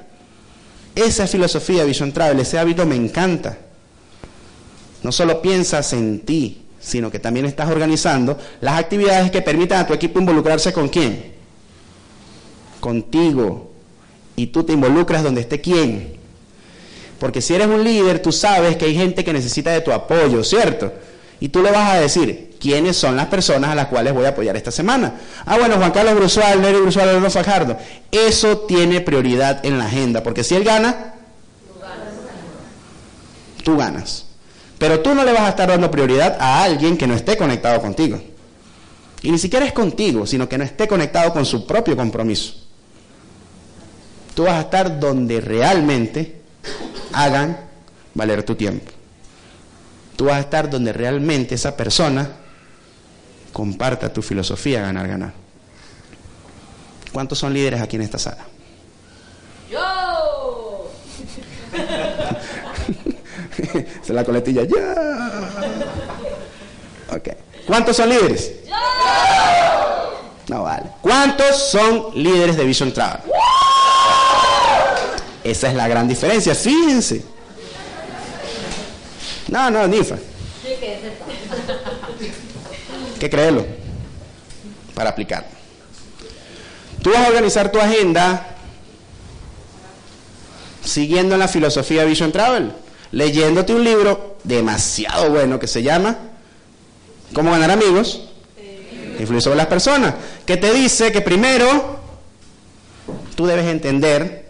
[0.94, 3.58] Esa filosofía Vision Travel, ese hábito me encanta.
[5.04, 9.88] No solo piensas en ti, sino que también estás organizando las actividades que permitan a
[9.88, 11.32] tu equipo involucrarse con quién.
[12.82, 13.72] Contigo.
[14.36, 16.23] Y tú te involucras donde esté quién.
[17.24, 20.44] Porque si eres un líder, tú sabes que hay gente que necesita de tu apoyo,
[20.44, 20.92] ¿cierto?
[21.40, 24.32] Y tú le vas a decir, ¿quiénes son las personas a las cuales voy a
[24.32, 25.22] apoyar esta semana?
[25.46, 27.78] Ah, bueno, Juan Carlos Brusual, Nery Brusual, Leonardo Fajardo.
[28.12, 31.14] Eso tiene prioridad en la agenda, porque si él gana,
[33.64, 34.26] tú ganas.
[34.78, 37.80] Pero tú no le vas a estar dando prioridad a alguien que no esté conectado
[37.80, 38.22] contigo.
[39.22, 42.56] Y ni siquiera es contigo, sino que no esté conectado con su propio compromiso.
[44.36, 46.43] Tú vas a estar donde realmente
[47.14, 47.58] hagan
[48.14, 48.92] valer tu tiempo.
[50.16, 52.30] tú vas a estar donde realmente esa persona
[53.52, 55.34] comparta tu filosofía ganar, ganar.
[57.12, 58.46] ¿Cuántos son líderes aquí en esta sala?
[59.70, 60.90] ¡Yo!
[64.04, 64.64] Es la coletilla.
[64.64, 64.96] ¡Ya!
[67.16, 67.30] Ok.
[67.66, 68.52] ¿Cuántos son líderes?
[70.48, 70.86] No vale.
[71.02, 73.22] ¿Cuántos son líderes de Vision Travel?
[75.44, 77.24] Esa es la gran diferencia, fíjense.
[79.50, 80.16] No, no, Nifa.
[83.20, 83.66] que creerlo
[84.94, 85.48] para aplicarlo.
[87.02, 88.56] Tú vas a organizar tu agenda
[90.84, 92.74] siguiendo la filosofía Vision Travel,
[93.12, 96.18] leyéndote un libro demasiado bueno que se llama
[97.34, 98.22] ¿Cómo ganar amigos?
[99.20, 100.14] Influir sobre las personas,
[100.46, 102.00] que te dice que primero
[103.36, 104.43] tú debes entender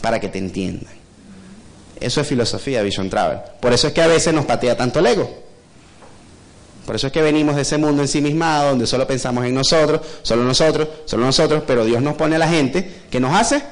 [0.00, 0.92] para que te entiendan.
[2.00, 3.38] Eso es filosofía Vision Travel.
[3.60, 5.50] Por eso es que a veces nos patea tanto el ego.
[6.86, 10.42] Por eso es que venimos de ese mundo ensimismado, donde solo pensamos en nosotros, solo
[10.42, 13.62] nosotros, solo nosotros, pero Dios nos pone a la gente que nos hace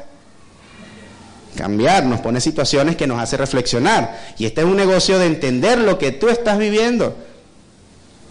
[1.56, 4.34] cambiar, nos pone situaciones que nos hace reflexionar.
[4.38, 7.16] Y este es un negocio de entender lo que tú estás viviendo.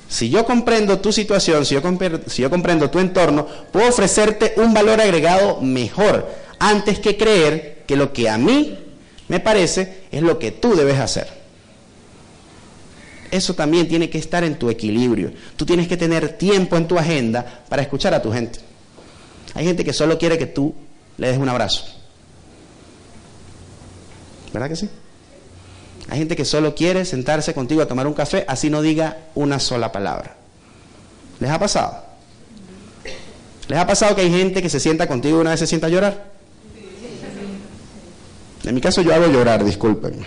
[0.07, 1.81] Si yo comprendo tu situación, si yo,
[2.27, 6.29] si yo comprendo tu entorno, puedo ofrecerte un valor agregado mejor,
[6.59, 8.77] antes que creer que lo que a mí
[9.27, 11.27] me parece es lo que tú debes hacer.
[13.31, 15.31] Eso también tiene que estar en tu equilibrio.
[15.55, 18.59] Tú tienes que tener tiempo en tu agenda para escuchar a tu gente.
[19.53, 20.73] Hay gente que solo quiere que tú
[21.17, 21.83] le des un abrazo.
[24.53, 24.89] ¿Verdad que sí?
[26.09, 29.59] Hay gente que solo quiere sentarse contigo a tomar un café, así no diga una
[29.59, 30.37] sola palabra.
[31.39, 32.05] ¿Les ha pasado?
[33.67, 35.87] ¿Les ha pasado que hay gente que se sienta contigo y una vez se sienta
[35.87, 36.36] a llorar?
[38.67, 40.25] En mi caso yo hago llorar, disculpen.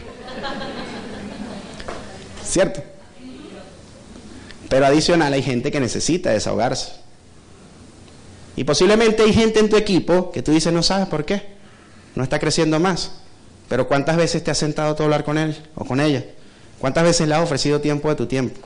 [2.43, 2.82] ¿Cierto?
[4.68, 6.93] Pero adicional hay gente que necesita desahogarse.
[8.57, 11.43] Y posiblemente hay gente en tu equipo que tú dices, no sabes por qué.
[12.14, 13.12] No está creciendo más.
[13.68, 16.24] Pero ¿cuántas veces te has sentado a hablar con él o con ella?
[16.78, 18.61] ¿Cuántas veces le has ofrecido tiempo de tu tiempo?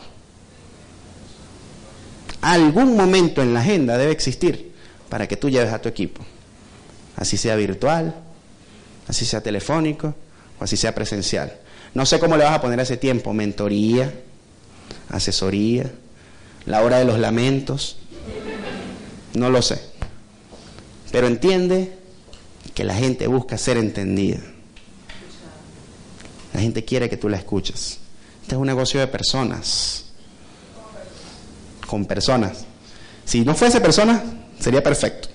[2.40, 4.72] Algún momento en la agenda debe existir
[5.08, 6.22] para que tú lleves a tu equipo.
[7.16, 8.14] Así sea virtual,
[9.08, 10.14] así sea telefónico
[10.58, 11.52] o así sea presencial.
[11.94, 14.12] No sé cómo le vas a poner ese tiempo, mentoría,
[15.10, 15.90] asesoría,
[16.66, 17.98] la hora de los lamentos,
[19.34, 19.80] no lo sé.
[21.12, 21.96] Pero entiende
[22.74, 24.40] que la gente busca ser entendida.
[26.52, 27.98] La gente quiere que tú la escuches.
[28.42, 30.06] Este es un negocio de personas.
[31.86, 32.64] Con personas.
[33.24, 34.22] Si no fuese personas,
[34.58, 35.28] sería perfecto.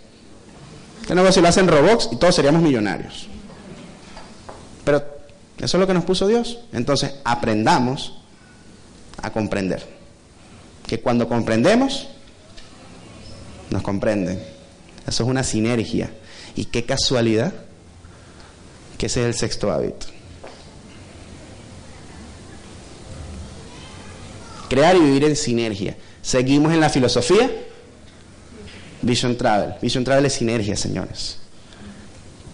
[1.01, 3.27] Este negocio lo hacen robots y todos seríamos millonarios.
[4.89, 5.05] Pero
[5.59, 6.57] eso es lo que nos puso Dios.
[6.73, 8.15] Entonces, aprendamos
[9.21, 9.85] a comprender.
[10.87, 12.07] Que cuando comprendemos,
[13.69, 14.41] nos comprenden.
[15.05, 16.09] Eso es una sinergia.
[16.55, 17.53] Y qué casualidad
[18.97, 20.07] que ese es el sexto hábito.
[24.69, 25.97] Crear y vivir en sinergia.
[26.23, 27.47] Seguimos en la filosofía.
[29.03, 29.75] Vision Travel.
[29.83, 31.37] Vision Travel es sinergia, señores.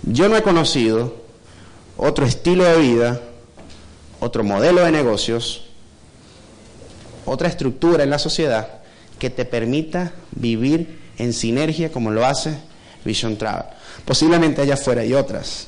[0.03, 1.23] Yo no he conocido
[1.98, 3.22] otro estilo de vida,
[4.20, 5.66] otro modelo de negocios,
[7.26, 8.82] otra estructura en la sociedad
[9.20, 12.58] que te permita vivir en sinergia como lo hace
[13.04, 13.66] Vision Travel.
[14.04, 15.68] Posiblemente allá afuera hay otras.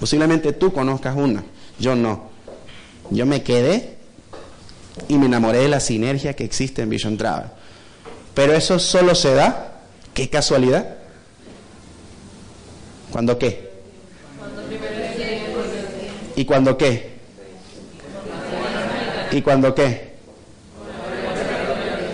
[0.00, 1.44] Posiblemente tú conozcas una,
[1.78, 2.30] yo no.
[3.10, 3.96] Yo me quedé
[5.08, 7.50] y me enamoré de la sinergia que existe en Vision Travel.
[8.32, 9.80] Pero eso solo se da,
[10.14, 10.96] qué casualidad.
[13.12, 13.73] ¿Cuándo qué?
[16.36, 17.14] ¿Y cuándo qué?
[19.30, 20.14] ¿Y cuándo qué?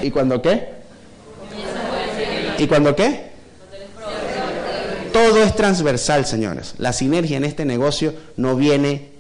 [0.02, 0.68] ¿Y cuándo qué?
[2.58, 3.30] ¿Y cuándo qué?
[5.12, 6.74] Todo es transversal, señores.
[6.78, 9.10] La sinergia en este negocio no viene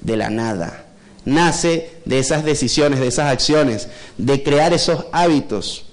[0.00, 0.84] de la nada.
[1.24, 5.86] Nace de esas decisiones, de esas acciones, de crear esos hábitos.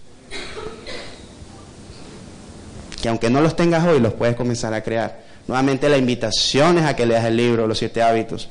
[3.02, 5.27] Que aunque no los tengas hoy, los puedes comenzar a crear.
[5.48, 8.50] Nuevamente la invitación es a que leas el libro Los siete hábitos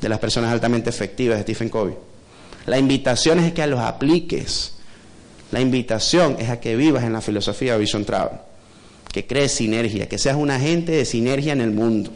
[0.00, 1.94] de las personas altamente efectivas de Stephen Covey.
[2.66, 4.72] La invitación es que los apliques.
[5.52, 8.38] La invitación es a que vivas en la filosofía Vision Travel,
[9.12, 12.10] que crees sinergia, que seas un agente de sinergia en el mundo.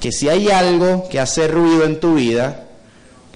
[0.00, 2.68] Que si hay algo que hace ruido en tu vida,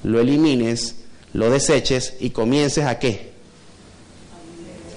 [0.03, 0.97] lo elimines,
[1.33, 3.33] lo deseches y comiences a qué?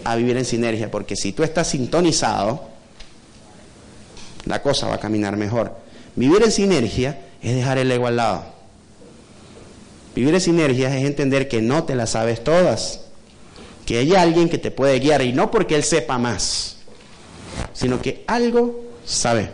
[0.04, 2.71] A vivir en sinergia, porque si tú estás sintonizado,
[4.46, 5.76] la cosa va a caminar mejor.
[6.16, 8.46] Vivir en sinergia es dejar el ego al lado.
[10.16, 13.02] Vivir en sinergias es entender que no te las sabes todas,
[13.86, 16.78] que hay alguien que te puede guiar y no porque él sepa más,
[17.74, 19.52] sino que algo sabe,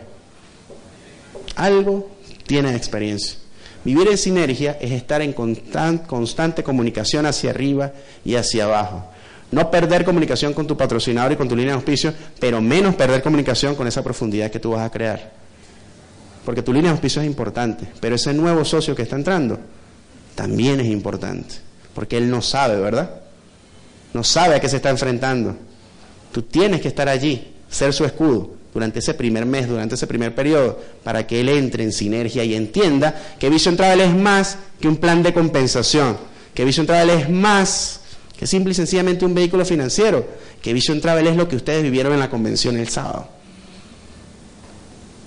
[1.54, 2.10] algo
[2.46, 3.36] tiene experiencia.
[3.84, 7.92] Vivir en sinergia es estar en constante comunicación hacia arriba
[8.24, 9.04] y hacia abajo.
[9.50, 13.22] No perder comunicación con tu patrocinador y con tu línea de auspicio, pero menos perder
[13.22, 15.32] comunicación con esa profundidad que tú vas a crear.
[16.44, 19.58] Porque tu línea de auspicio es importante, pero ese nuevo socio que está entrando
[20.34, 21.56] también es importante.
[21.94, 23.10] Porque él no sabe, ¿verdad?
[24.14, 25.56] No sabe a qué se está enfrentando.
[26.32, 30.34] Tú tienes que estar allí, ser su escudo durante ese primer mes, durante ese primer
[30.34, 34.88] periodo, para que él entre en sinergia y entienda que Vision Travel es más que
[34.88, 36.16] un plan de compensación,
[36.54, 37.97] que Vision Travel es más
[38.38, 40.24] que simple y sencillamente un vehículo financiero,
[40.62, 43.28] que Vision Travel es lo que ustedes vivieron en la convención el sábado.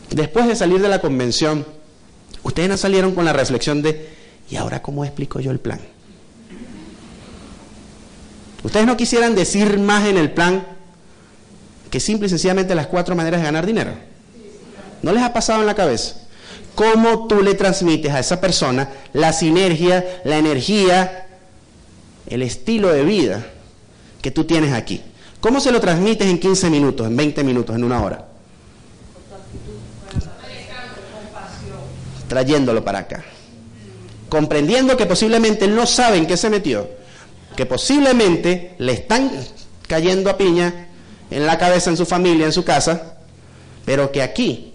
[0.09, 1.65] Después de salir de la convención,
[2.41, 4.09] ustedes no salieron con la reflexión de,
[4.49, 5.81] ¿y ahora cómo explico yo el plan?
[8.63, 10.65] Ustedes no quisieran decir más en el plan
[11.89, 13.91] que simple y sencillamente las cuatro maneras de ganar dinero.
[15.01, 16.15] ¿No les ha pasado en la cabeza?
[16.75, 21.27] ¿Cómo tú le transmites a esa persona la sinergia, la energía,
[22.31, 23.45] el estilo de vida
[24.21, 25.01] que tú tienes aquí.
[25.41, 28.25] ¿Cómo se lo transmites en 15 minutos, en 20 minutos, en una hora?
[32.29, 33.25] Trayéndolo para acá.
[34.29, 36.89] Comprendiendo que posiblemente él no sabe en qué se metió,
[37.57, 39.29] que posiblemente le están
[39.87, 40.87] cayendo a piña
[41.29, 43.17] en la cabeza, en su familia, en su casa,
[43.83, 44.71] pero que aquí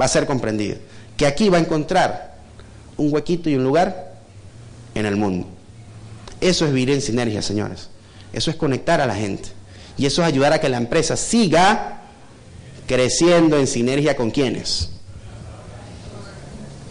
[0.00, 0.78] va a ser comprendido,
[1.18, 2.36] que aquí va a encontrar
[2.96, 4.14] un huequito y un lugar
[4.94, 5.59] en el mundo.
[6.40, 7.88] Eso es vivir en sinergia, señores.
[8.32, 9.50] Eso es conectar a la gente.
[9.96, 12.02] Y eso es ayudar a que la empresa siga
[12.86, 14.90] creciendo en sinergia con quienes.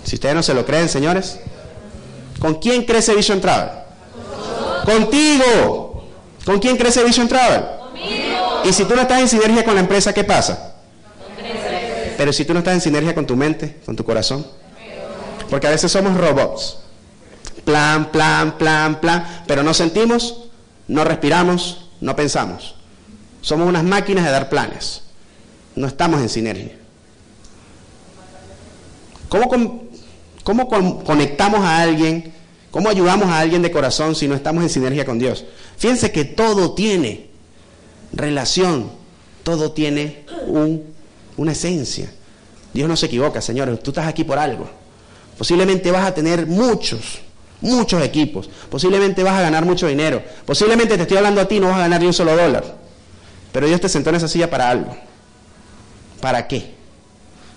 [0.03, 1.39] Si ustedes no se lo creen, señores,
[2.39, 3.69] ¿con quién crece Vision Travel?
[4.85, 6.05] Contigo.
[6.45, 7.63] ¿Con quién crece Vision Travel?
[7.79, 8.61] Conmigo.
[8.65, 10.75] Y si tú no estás en sinergia con la empresa, ¿qué pasa?
[12.17, 14.45] Pero si tú no estás en sinergia con tu mente, con tu corazón.
[15.49, 16.77] Porque a veces somos robots
[17.63, 20.49] plan, plan, plan, plan, pero no sentimos,
[20.87, 22.75] no respiramos, no pensamos.
[23.41, 25.03] Somos unas máquinas de dar planes.
[25.75, 26.77] No estamos en sinergia.
[29.29, 29.83] ¿Cómo,
[30.43, 30.67] cómo
[31.03, 32.33] conectamos a alguien?
[32.71, 35.45] ¿Cómo ayudamos a alguien de corazón si no estamos en sinergia con Dios?
[35.77, 37.29] Fíjense que todo tiene
[38.11, 38.91] relación,
[39.43, 40.25] todo tiene
[41.37, 42.11] una esencia.
[42.73, 44.69] Dios no se equivoca, señores, tú estás aquí por algo.
[45.37, 47.19] Posiblemente vas a tener muchos,
[47.61, 48.49] muchos equipos.
[48.69, 50.23] Posiblemente vas a ganar mucho dinero.
[50.45, 52.63] Posiblemente te estoy hablando a ti, no vas a ganar ni un solo dólar.
[53.51, 54.95] Pero Dios te sentó en esa silla para algo.
[56.21, 56.75] ¿Para qué?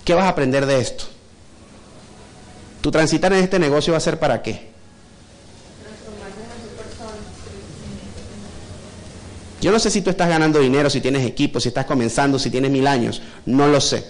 [0.05, 1.05] ¿Qué vas a aprender de esto?
[2.81, 4.73] Tu transitar en este negocio va a ser para qué?
[9.61, 12.51] Yo no sé si tú estás ganando dinero, si tienes equipo, si estás comenzando, si
[12.51, 13.23] tienes mil años.
[13.47, 14.05] No lo sé.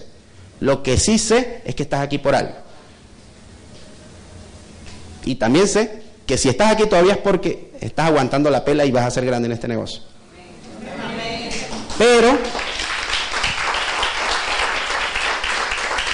[0.59, 2.62] Lo que sí sé es que estás aquí por algo.
[5.25, 8.91] Y también sé que si estás aquí todavía es porque estás aguantando la pela y
[8.91, 10.01] vas a ser grande en este negocio.
[11.97, 12.37] Pero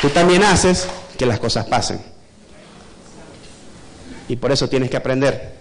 [0.02, 0.88] tú también haces
[1.18, 2.02] que las cosas pasen.
[4.28, 5.56] Y por eso tienes que aprender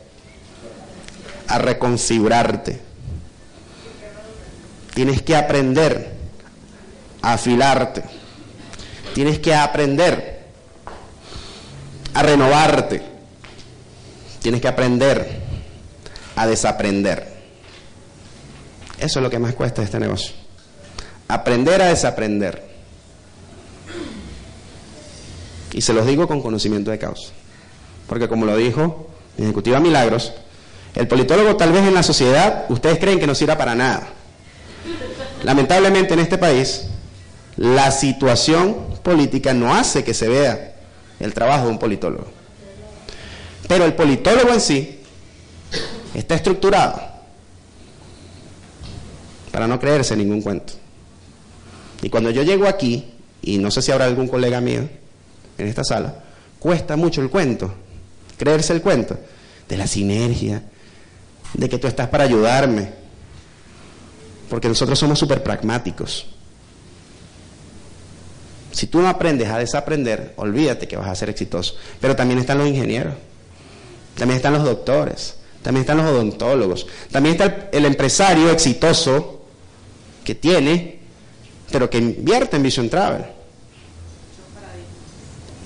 [1.47, 2.81] a reconfigurarte.
[4.95, 6.13] Tienes que aprender
[7.23, 8.03] a afilarte.
[9.15, 10.47] Tienes que aprender
[12.15, 13.18] a renovarte.
[14.49, 15.43] Tienes que aprender
[16.35, 17.23] a desaprender.
[18.99, 20.33] Eso es lo que más cuesta este negocio.
[21.29, 22.67] Aprender a desaprender.
[25.75, 27.31] Y se los digo con conocimiento de causa.
[28.07, 30.33] Porque como lo dijo mi ejecutiva Milagros,
[30.95, 34.09] el politólogo tal vez en la sociedad ustedes creen que no sirva para nada.
[35.45, 36.87] Lamentablemente en este país
[37.59, 40.75] la situación política no hace que se vea
[41.21, 42.38] el trabajo de un politólogo.
[43.69, 45.01] Pero el politólogo en sí
[46.15, 47.01] está estructurado
[49.53, 50.73] para no creerse ningún cuento.
[52.03, 53.13] Y cuando yo llego aquí,
[53.43, 54.89] y no sé si habrá algún colega mío
[55.59, 56.25] en esta sala,
[56.59, 57.75] cuesta mucho el cuento,
[58.37, 59.19] creerse el cuento,
[59.69, 60.63] de la sinergia,
[61.53, 62.91] de que tú estás para ayudarme,
[64.49, 66.27] porque nosotros somos súper pragmáticos.
[68.71, 71.75] Si tú no aprendes a desaprender, olvídate que vas a ser exitoso.
[72.01, 73.15] Pero también están los ingenieros.
[74.19, 79.43] También están los doctores, también están los odontólogos, también está el, empresario exitoso
[80.25, 80.99] que tiene,
[81.71, 83.25] pero que invierte en Vision Travel.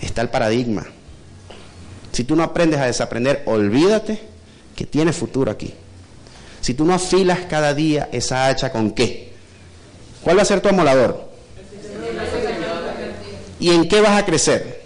[0.03, 0.87] Está el paradigma.
[2.13, 4.21] Si tú no aprendes a desaprender, olvídate
[4.77, 5.73] que tienes futuro aquí.
[6.61, 9.33] Si tú no afilas cada día esa hacha con qué?
[10.23, 11.33] ¿Cuál va a ser tu amolador?
[13.59, 14.83] ¿Y en qué vas a crecer?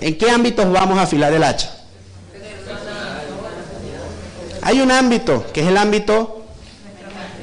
[0.00, 1.77] ¿En qué ámbitos vamos a afilar el hacha?
[4.68, 6.44] Hay un ámbito que es el ámbito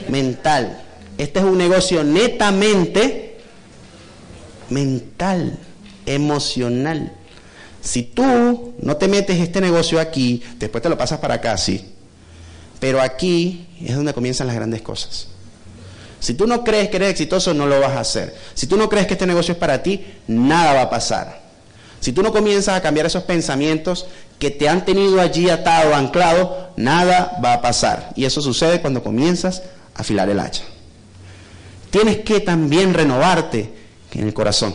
[0.09, 0.84] mental.
[1.17, 3.39] Este es un negocio netamente
[4.69, 5.57] mental,
[6.05, 7.13] emocional.
[7.82, 11.93] Si tú no te metes este negocio aquí, después te lo pasas para acá, sí.
[12.80, 15.30] Pero aquí es donde comienzan las grandes cosas.
[16.19, 18.36] Si tú no crees que eres exitoso, no lo vas a hacer.
[18.53, 21.45] Si tú no crees que este negocio es para ti, nada va a pasar.
[22.00, 24.06] Si tú no comienzas a cambiar esos pensamientos
[24.38, 28.12] que te han tenido allí atado, anclado, nada va a pasar.
[28.16, 29.64] Y eso sucede cuando comienzas
[29.96, 30.64] a afilar el hacha.
[31.89, 33.74] Tienes que también renovarte
[34.14, 34.74] en el corazón.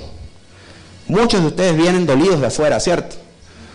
[1.08, 3.16] Muchos de ustedes vienen dolidos de afuera, ¿cierto?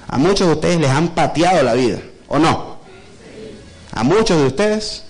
[0.08, 2.78] A muchos de ustedes les han pateado la vida, ¿o no?
[3.92, 5.04] A muchos de ustedes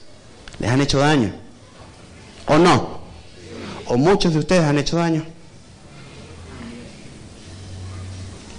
[0.60, 1.34] les han hecho daño,
[2.48, 3.00] ¿o no?
[3.88, 5.26] ¿O muchos de ustedes han hecho daño?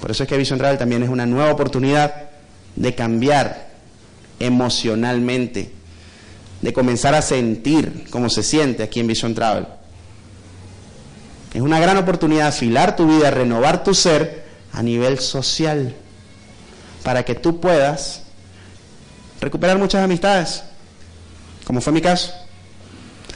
[0.06, 2.14] Por eso es que Vision Travel también es una nueva oportunidad
[2.76, 3.70] de cambiar
[4.38, 5.72] emocionalmente,
[6.62, 9.66] de comenzar a sentir cómo se siente aquí en Vision Travel.
[11.52, 15.92] Es una gran oportunidad de afilar tu vida, renovar tu ser a nivel social,
[17.02, 18.22] para que tú puedas
[19.40, 20.62] recuperar muchas amistades,
[21.64, 22.32] como fue mi caso,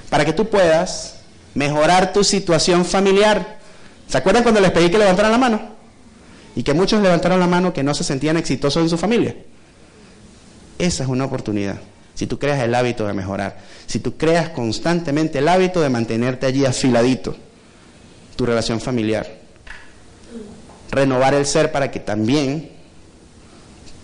[0.09, 1.17] para que tú puedas
[1.53, 3.59] mejorar tu situación familiar.
[4.07, 5.80] ¿Se acuerdan cuando les pedí que levantaran la mano?
[6.57, 9.37] Y que muchos levantaron la mano que no se sentían exitosos en su familia.
[10.79, 11.79] Esa es una oportunidad.
[12.15, 16.47] Si tú creas el hábito de mejorar, si tú creas constantemente el hábito de mantenerte
[16.47, 17.37] allí afiladito
[18.41, 19.27] tu relación familiar.
[20.91, 22.71] Renovar el ser para que también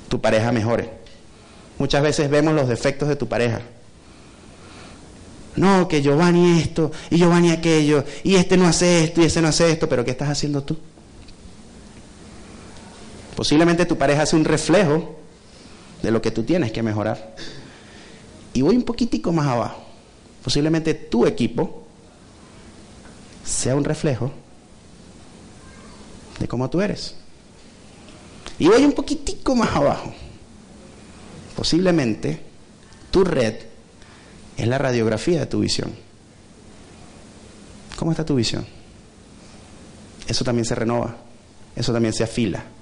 [0.09, 0.91] tu pareja mejore.
[1.79, 3.63] Muchas veces vemos los defectos de tu pareja.
[5.57, 9.49] No, que Giovanni esto y Giovanni aquello, y este no hace esto y ese no
[9.49, 10.77] hace esto, pero ¿qué estás haciendo tú?
[13.37, 15.15] Posiblemente tu pareja hace un reflejo
[16.03, 17.37] de lo que tú tienes que mejorar.
[18.55, 19.85] Y voy un poquitico más abajo.
[20.43, 21.87] Posiblemente tu equipo
[23.45, 24.33] sea un reflejo
[26.41, 27.15] de cómo tú eres.
[28.59, 30.15] Y voy un poquitico más abajo.
[31.55, 32.41] Posiblemente
[33.11, 33.55] tu red
[34.57, 35.95] es la radiografía de tu visión.
[37.97, 38.65] ¿Cómo está tu visión?
[40.27, 41.17] Eso también se renova,
[41.75, 42.76] eso también se afila.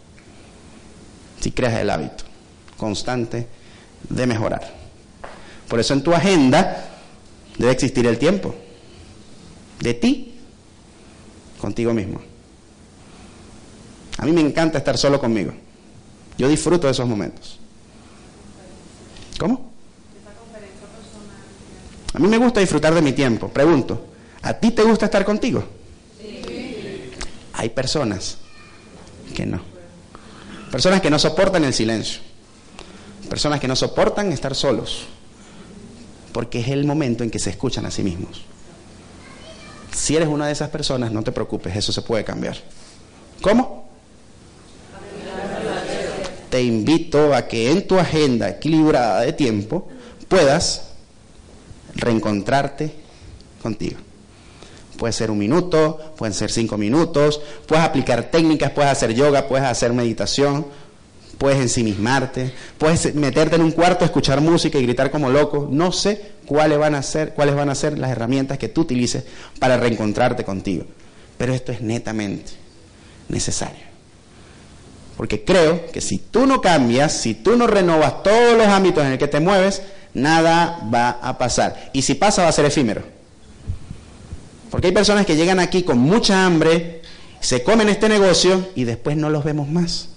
[1.45, 2.25] Si creas el hábito
[2.79, 3.47] constante
[4.09, 4.63] de mejorar.
[5.69, 6.89] Por eso en tu agenda
[7.59, 8.55] debe existir el tiempo
[9.79, 10.37] de ti
[11.61, 12.23] contigo mismo.
[14.17, 15.53] A mí me encanta estar solo conmigo.
[16.39, 17.61] Yo disfruto de esos momentos.
[19.39, 19.71] ¿Cómo?
[22.15, 23.49] A mí me gusta disfrutar de mi tiempo.
[23.49, 24.07] Pregunto,
[24.41, 25.63] ¿a ti te gusta estar contigo?
[26.19, 27.11] Sí.
[27.53, 28.39] Hay personas
[29.35, 29.74] que no.
[30.75, 32.21] Personas que no soportan el silencio.
[33.31, 35.05] Personas que no soportan estar solos.
[36.33, 38.43] Porque es el momento en que se escuchan a sí mismos.
[39.93, 42.57] Si eres una de esas personas, no te preocupes, eso se puede cambiar.
[43.41, 43.89] ¿Cómo?
[46.51, 49.87] Te invito a que en tu agenda equilibrada de tiempo
[50.27, 50.89] puedas
[51.95, 52.93] reencontrarte
[53.63, 54.01] contigo.
[54.97, 59.67] Puede ser un minuto, pueden ser cinco minutos, puedes aplicar técnicas, puedes hacer yoga, puedes
[59.67, 60.67] hacer meditación,
[61.39, 65.69] puedes ensimismarte, puedes meterte en un cuarto, escuchar música y gritar como loco.
[65.71, 69.25] No sé cuáles van a ser, cuáles van a ser las herramientas que tú utilices
[69.59, 70.85] para reencontrarte contigo.
[71.37, 72.53] Pero esto es netamente
[73.29, 73.85] necesario.
[75.17, 79.13] Porque creo que si tú no cambias, si tú no renovas todos los ámbitos en
[79.13, 81.91] el que te mueves, nada va a pasar.
[81.93, 83.14] Y si pasa va a ser efímero.
[84.75, 87.01] Porque hay personas que llegan aquí con mucha hambre,
[87.39, 90.09] se comen este negocio y después no los vemos más.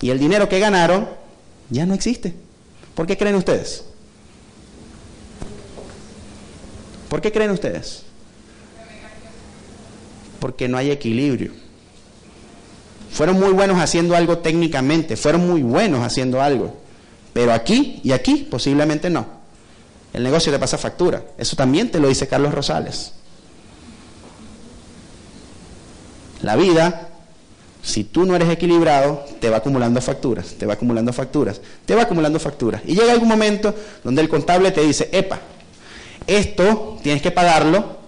[0.00, 1.08] Y el dinero que ganaron
[1.68, 2.32] ya no existe.
[2.94, 3.82] ¿Por qué creen ustedes?
[7.08, 8.04] ¿Por qué creen ustedes?
[10.38, 11.50] Porque no hay equilibrio.
[13.10, 16.76] Fueron muy buenos haciendo algo técnicamente, fueron muy buenos haciendo algo,
[17.32, 19.37] pero aquí y aquí posiblemente no.
[20.12, 21.22] El negocio te pasa factura.
[21.36, 23.12] Eso también te lo dice Carlos Rosales.
[26.42, 27.08] La vida,
[27.82, 32.02] si tú no eres equilibrado, te va acumulando facturas, te va acumulando facturas, te va
[32.02, 32.82] acumulando facturas.
[32.86, 33.74] Y llega algún momento
[34.04, 35.40] donde el contable te dice, epa,
[36.26, 37.98] esto tienes que pagarlo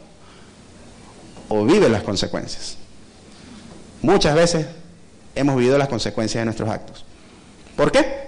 [1.48, 2.76] o vive las consecuencias.
[4.02, 4.66] Muchas veces
[5.34, 7.04] hemos vivido las consecuencias de nuestros actos.
[7.76, 8.19] ¿Por qué?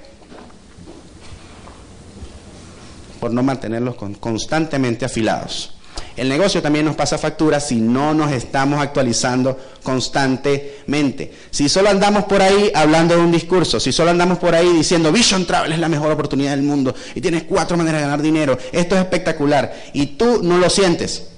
[3.23, 5.75] Por no mantenerlos constantemente afilados.
[6.17, 11.33] El negocio también nos pasa factura si no nos estamos actualizando constantemente.
[11.53, 15.13] Si solo andamos por ahí hablando de un discurso, si solo andamos por ahí diciendo
[15.13, 18.59] Vision Travel es la mejor oportunidad del mundo y tienes cuatro maneras de ganar dinero,
[18.73, 21.29] esto es espectacular y tú no lo sientes.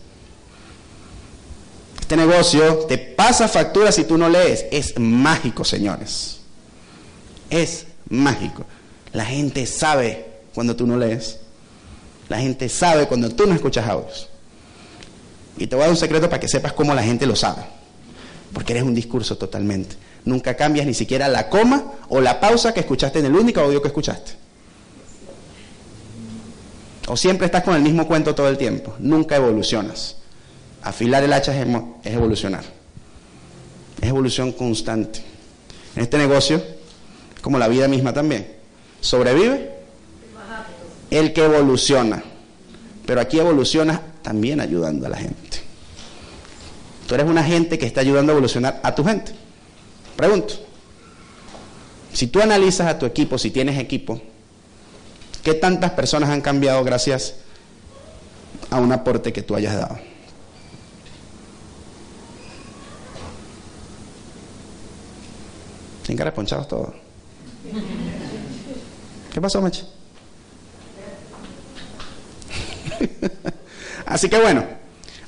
[2.00, 4.64] Este negocio te pasa factura si tú no lees.
[4.70, 6.38] Es mágico, señores.
[7.50, 8.64] Es mágico.
[9.12, 10.24] La gente sabe
[10.54, 11.43] cuando tú no lees.
[12.28, 14.28] La gente sabe cuando tú no escuchas audios.
[15.56, 17.62] Y te voy a dar un secreto para que sepas cómo la gente lo sabe.
[18.52, 19.96] Porque eres un discurso totalmente.
[20.24, 23.82] Nunca cambias ni siquiera la coma o la pausa que escuchaste en el único audio
[23.82, 24.32] que escuchaste.
[27.06, 28.94] O siempre estás con el mismo cuento todo el tiempo.
[28.98, 30.16] Nunca evolucionas.
[30.82, 31.66] Afilar el hacha es,
[32.02, 32.64] es evolucionar.
[34.00, 35.22] Es evolución constante.
[35.94, 36.62] En este negocio,
[37.42, 38.56] como la vida misma también,
[39.00, 39.73] sobrevive
[41.10, 42.22] el que evoluciona.
[43.06, 45.58] Pero aquí evoluciona también ayudando a la gente.
[47.06, 49.32] Tú eres una gente que está ayudando a evolucionar a tu gente.
[50.16, 50.54] Pregunto,
[52.12, 54.22] si tú analizas a tu equipo, si tienes equipo,
[55.42, 57.34] ¿qué tantas personas han cambiado gracias
[58.70, 59.98] a un aporte que tú hayas dado?
[66.06, 66.94] Sin cara ponchados todos.
[69.32, 69.84] ¿Qué pasó, Meche?
[74.06, 74.64] Así que bueno,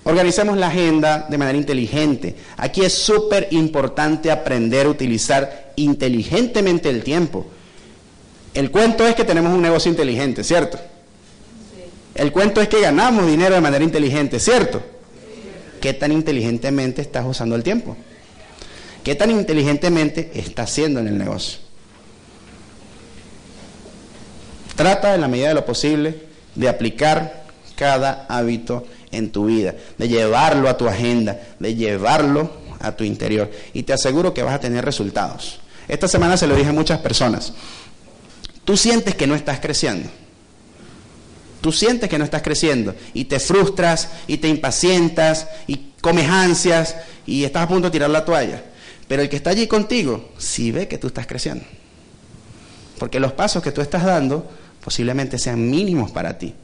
[0.05, 2.37] organicemos la agenda de manera inteligente.
[2.57, 7.47] Aquí es súper importante aprender a utilizar inteligentemente el tiempo.
[8.55, 10.79] El cuento es que tenemos un negocio inteligente, ¿cierto?
[12.15, 14.83] El cuento es que ganamos dinero de manera inteligente, ¿cierto?
[15.81, 17.97] ¿Qué tan inteligentemente estás usando el tiempo?
[19.05, 21.59] ¿Qué tan inteligentemente estás haciendo en el negocio?
[24.75, 26.23] Trata en la medida de lo posible
[26.55, 27.46] de aplicar
[27.77, 32.51] cada hábito en tu vida, de llevarlo a tu agenda, de llevarlo
[32.81, 33.51] a tu interior.
[33.73, 35.61] Y te aseguro que vas a tener resultados.
[35.87, 37.53] Esta semana se lo dije a muchas personas.
[38.65, 40.09] Tú sientes que no estás creciendo.
[41.61, 46.97] Tú sientes que no estás creciendo y te frustras y te impacientas y comes ansias
[47.27, 48.63] y estás a punto de tirar la toalla.
[49.09, 51.65] Pero el que está allí contigo sí ve que tú estás creciendo.
[52.99, 54.49] Porque los pasos que tú estás dando
[54.85, 56.55] posiblemente sean mínimos para ti.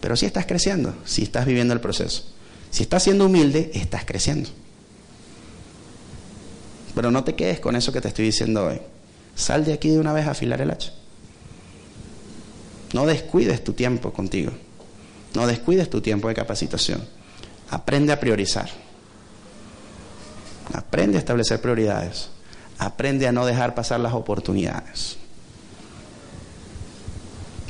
[0.00, 2.24] Pero si estás creciendo, si estás viviendo el proceso.
[2.70, 4.48] Si estás siendo humilde, estás creciendo.
[6.94, 8.80] Pero no te quedes con eso que te estoy diciendo hoy.
[9.34, 10.92] Sal de aquí de una vez a afilar el hacha.
[12.92, 14.52] No descuides tu tiempo contigo.
[15.34, 17.06] No descuides tu tiempo de capacitación.
[17.70, 18.68] Aprende a priorizar.
[20.72, 22.30] Aprende a establecer prioridades.
[22.78, 25.19] Aprende a no dejar pasar las oportunidades.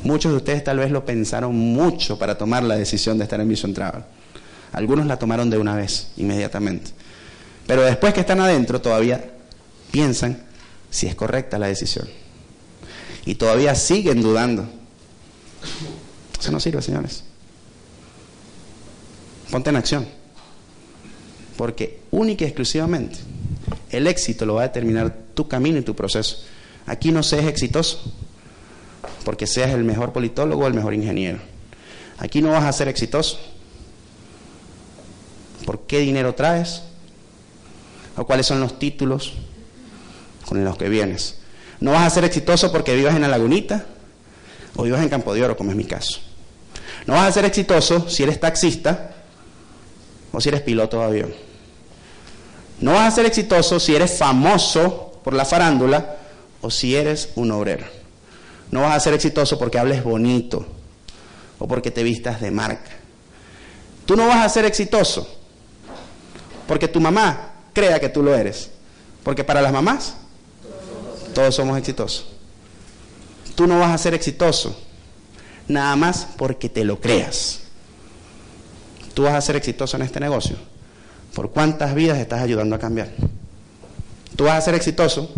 [0.03, 3.49] Muchos de ustedes tal vez lo pensaron mucho para tomar la decisión de estar en
[3.49, 4.03] Vision Travel.
[4.73, 6.91] Algunos la tomaron de una vez, inmediatamente.
[7.67, 9.31] Pero después que están adentro todavía
[9.91, 10.43] piensan
[10.91, 12.09] si es correcta la decisión.
[13.27, 14.67] Y todavía siguen dudando.
[16.41, 17.25] Eso no sirve, señores.
[19.51, 20.07] Ponte en acción.
[21.57, 23.19] Porque única y exclusivamente
[23.91, 26.39] el éxito lo va a determinar tu camino y tu proceso.
[26.87, 28.01] Aquí no se es exitoso
[29.25, 31.39] porque seas el mejor politólogo o el mejor ingeniero.
[32.19, 33.39] Aquí no vas a ser exitoso.
[35.65, 36.83] ¿Por qué dinero traes?
[38.17, 39.35] ¿O cuáles son los títulos
[40.47, 41.39] con los que vienes?
[41.81, 43.87] No vas a ser exitoso porque vivas en la lagunita
[44.77, 46.21] o vivas en Campo de Oro, como es mi caso.
[47.07, 49.15] No vas a ser exitoso si eres taxista
[50.33, 51.35] o si eres piloto de avión.
[52.81, 56.17] No vas a ser exitoso si eres famoso por la farándula
[56.61, 58.00] o si eres un obrero.
[58.71, 60.67] No vas a ser exitoso porque hables bonito
[61.59, 62.91] o porque te vistas de marca.
[64.07, 65.29] Tú no vas a ser exitoso
[66.67, 68.71] porque tu mamá crea que tú lo eres.
[69.23, 70.15] Porque para las mamás
[71.35, 72.27] todos somos exitosos.
[73.55, 74.77] Tú no vas a ser exitoso
[75.69, 77.61] nada más porque te lo creas.
[79.15, 80.57] Tú vas a ser exitoso en este negocio
[81.35, 83.11] por cuántas vidas estás ayudando a cambiar.
[84.37, 85.31] Tú vas a ser exitoso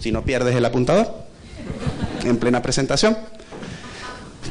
[0.00, 1.27] si no pierdes el apuntador
[2.24, 3.16] en plena presentación.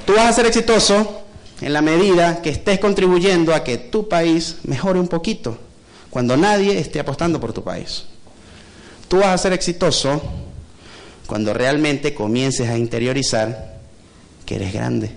[0.06, 1.23] Tú vas a ser exitoso
[1.61, 5.57] en la medida que estés contribuyendo a que tu país mejore un poquito,
[6.10, 8.06] cuando nadie esté apostando por tu país.
[9.07, 10.22] Tú vas a ser exitoso
[11.26, 13.77] cuando realmente comiences a interiorizar
[14.45, 15.11] que eres grande,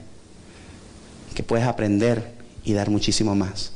[1.35, 2.33] que puedes aprender
[2.65, 3.73] y dar muchísimo más.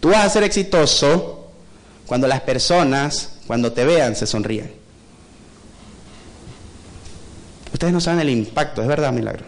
[0.00, 1.50] Tú vas a ser exitoso
[2.06, 4.70] cuando las personas cuando te vean, se sonrían.
[7.76, 9.44] Ustedes no saben el impacto, es verdad, milagro.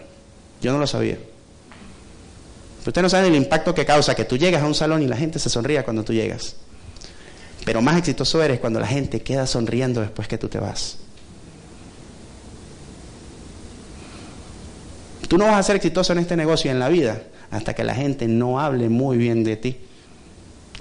[0.61, 1.17] Yo no lo sabía.
[2.85, 5.17] Ustedes no saben el impacto que causa que tú llegas a un salón y la
[5.17, 6.55] gente se sonría cuando tú llegas.
[7.65, 10.97] Pero más exitoso eres cuando la gente queda sonriendo después que tú te vas.
[15.27, 17.83] Tú no vas a ser exitoso en este negocio y en la vida hasta que
[17.83, 19.79] la gente no hable muy bien de ti,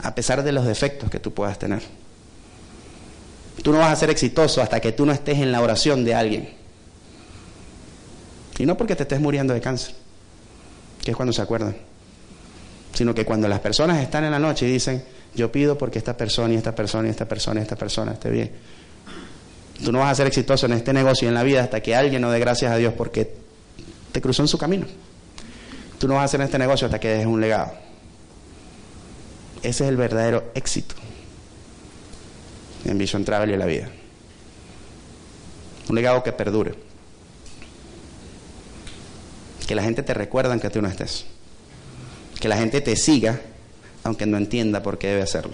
[0.03, 1.81] a pesar de los defectos que tú puedas tener.
[3.63, 6.15] Tú no vas a ser exitoso hasta que tú no estés en la oración de
[6.15, 6.58] alguien.
[8.59, 9.95] Y no porque te estés muriendo de cáncer,
[11.03, 11.77] que es cuando se acuerdan,
[12.93, 15.03] sino que cuando las personas están en la noche y dicen,
[15.35, 18.31] yo pido porque esta persona y esta persona y esta persona y esta persona esté
[18.31, 18.51] bien.
[19.85, 21.95] Tú no vas a ser exitoso en este negocio y en la vida hasta que
[21.95, 23.33] alguien no dé gracias a Dios porque
[24.11, 24.87] te cruzó en su camino.
[26.01, 27.73] Tú no vas a hacer este negocio hasta que dejes un legado.
[29.63, 30.95] Ese es el verdadero éxito
[32.85, 33.89] en Vision Travel y la vida.
[35.89, 36.88] Un legado que perdure.
[39.69, 41.27] Que la gente te recuerda aunque tú no estés.
[42.41, 43.41] Que la gente te siga
[44.03, 45.53] aunque no entienda por qué debe hacerlo.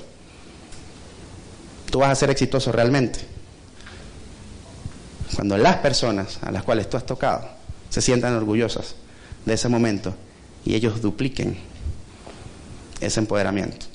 [1.90, 3.20] Tú vas a ser exitoso realmente
[5.34, 7.48] cuando las personas a las cuales tú has tocado
[7.90, 8.94] se sientan orgullosas
[9.44, 10.14] de ese momento
[10.64, 11.58] y ellos dupliquen
[13.00, 13.86] ese empoderamiento.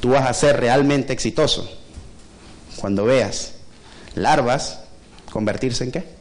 [0.00, 1.68] Tú vas a ser realmente exitoso
[2.76, 3.54] cuando veas
[4.14, 4.80] larvas
[5.30, 6.15] convertirse en qué?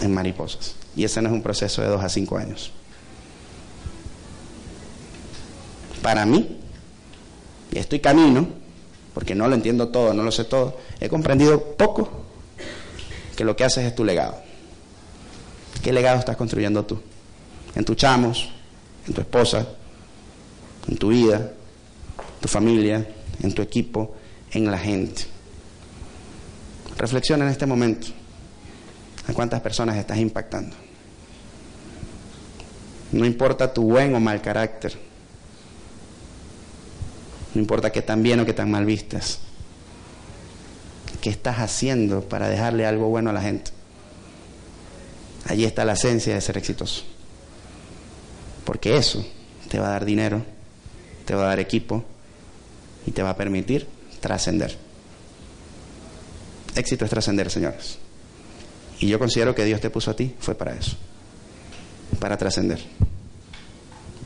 [0.00, 0.74] En mariposas.
[0.96, 2.72] Y ese no es un proceso de dos a cinco años.
[6.02, 6.58] Para mí,
[7.70, 8.48] y estoy camino,
[9.14, 12.08] porque no lo entiendo todo, no lo sé todo, he comprendido poco
[13.36, 14.36] que lo que haces es tu legado.
[15.82, 17.00] ¿Qué legado estás construyendo tú?
[17.74, 18.50] En tus chamos,
[19.06, 19.66] en tu esposa,
[20.88, 21.52] en tu vida,
[22.40, 23.06] tu familia,
[23.42, 24.14] en tu equipo,
[24.50, 25.22] en la gente.
[26.96, 28.08] Reflexiona en este momento.
[29.26, 30.76] ¿A cuántas personas estás impactando?
[33.12, 34.96] No importa tu buen o mal carácter.
[37.54, 39.40] No importa qué tan bien o qué tan mal vistas.
[41.20, 43.72] ¿Qué estás haciendo para dejarle algo bueno a la gente?
[45.46, 47.02] Allí está la esencia de ser exitoso.
[48.64, 49.26] Porque eso
[49.68, 50.42] te va a dar dinero,
[51.24, 52.04] te va a dar equipo
[53.06, 53.88] y te va a permitir
[54.20, 54.78] trascender.
[56.76, 57.98] Éxito es trascender, señores.
[59.00, 60.96] Y yo considero que Dios te puso a ti fue para eso.
[62.20, 62.78] Para trascender.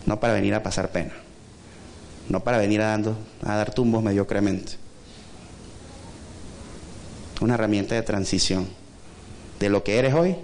[0.05, 1.13] No para venir a pasar pena.
[2.29, 2.99] No para venir a,
[3.43, 4.85] dar tumbos mediocremente
[7.41, 8.67] una herramienta de transición
[9.61, 10.35] de lo que eres hoy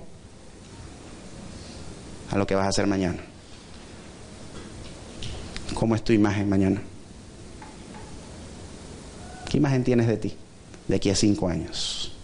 [2.30, 3.22] a lo que vas a hacer mañana.
[5.72, 6.82] ¿Cómo es tu imagen mañana?
[9.48, 10.36] ¿Qué imagen tienes de ti
[10.88, 12.19] de aquí a cinco años?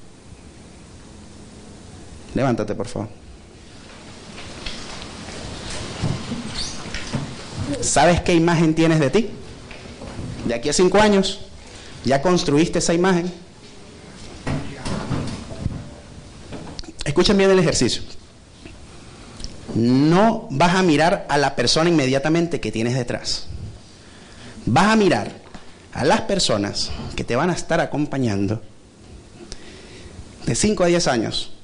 [2.37, 3.09] Levántate, por favor.
[7.81, 9.31] ¿Sabes qué imagen tienes de ti?
[10.47, 11.41] De aquí a cinco años,
[12.05, 13.33] ¿ya construiste esa imagen?
[17.05, 18.03] Escuchen bien el ejercicio.
[19.75, 23.47] No vas a mirar a la persona inmediatamente que tienes detrás.
[24.67, 25.33] Vas a mirar
[25.95, 28.61] a las personas que te van a estar acompañando
[30.45, 31.56] de 5 a 10 años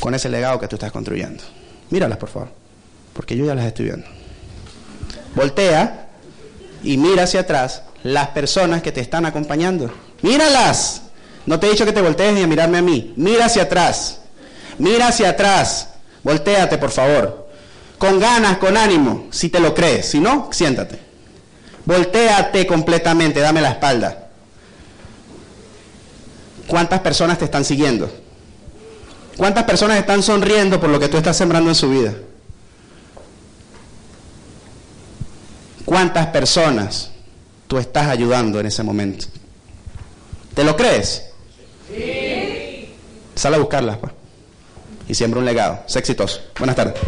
[0.00, 1.44] con ese legado que tú estás construyendo.
[1.90, 2.48] Míralas, por favor,
[3.12, 4.06] porque yo ya las estoy viendo.
[5.34, 6.08] Voltea
[6.82, 9.92] y mira hacia atrás las personas que te están acompañando.
[10.22, 11.02] Míralas.
[11.46, 13.12] No te he dicho que te voltees ni a mirarme a mí.
[13.16, 14.20] Mira hacia atrás.
[14.78, 15.88] Mira hacia atrás.
[16.22, 17.48] Voltéate, por favor.
[17.98, 20.06] Con ganas, con ánimo, si te lo crees.
[20.06, 20.98] Si no, siéntate.
[21.84, 24.28] Voltéate completamente, dame la espalda.
[26.66, 28.10] ¿Cuántas personas te están siguiendo?
[29.40, 32.12] ¿Cuántas personas están sonriendo por lo que tú estás sembrando en su vida?
[35.86, 37.10] ¿Cuántas personas
[37.66, 39.24] tú estás ayudando en ese momento?
[40.52, 41.24] ¿Te lo crees?
[43.34, 44.12] Sale a buscarlas, pues.
[45.08, 45.84] Y siembra un legado.
[45.86, 46.42] Sé exitoso.
[46.58, 47.00] Buenas tardes.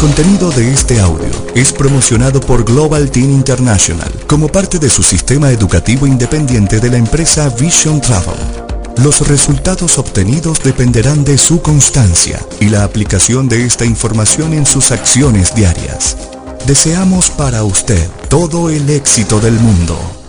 [0.00, 5.50] Contenido de este audio es promocionado por Global Team International como parte de su sistema
[5.50, 8.34] educativo independiente de la empresa Vision Travel.
[9.02, 14.90] Los resultados obtenidos dependerán de su constancia y la aplicación de esta información en sus
[14.90, 16.16] acciones diarias.
[16.66, 20.19] Deseamos para usted todo el éxito del mundo.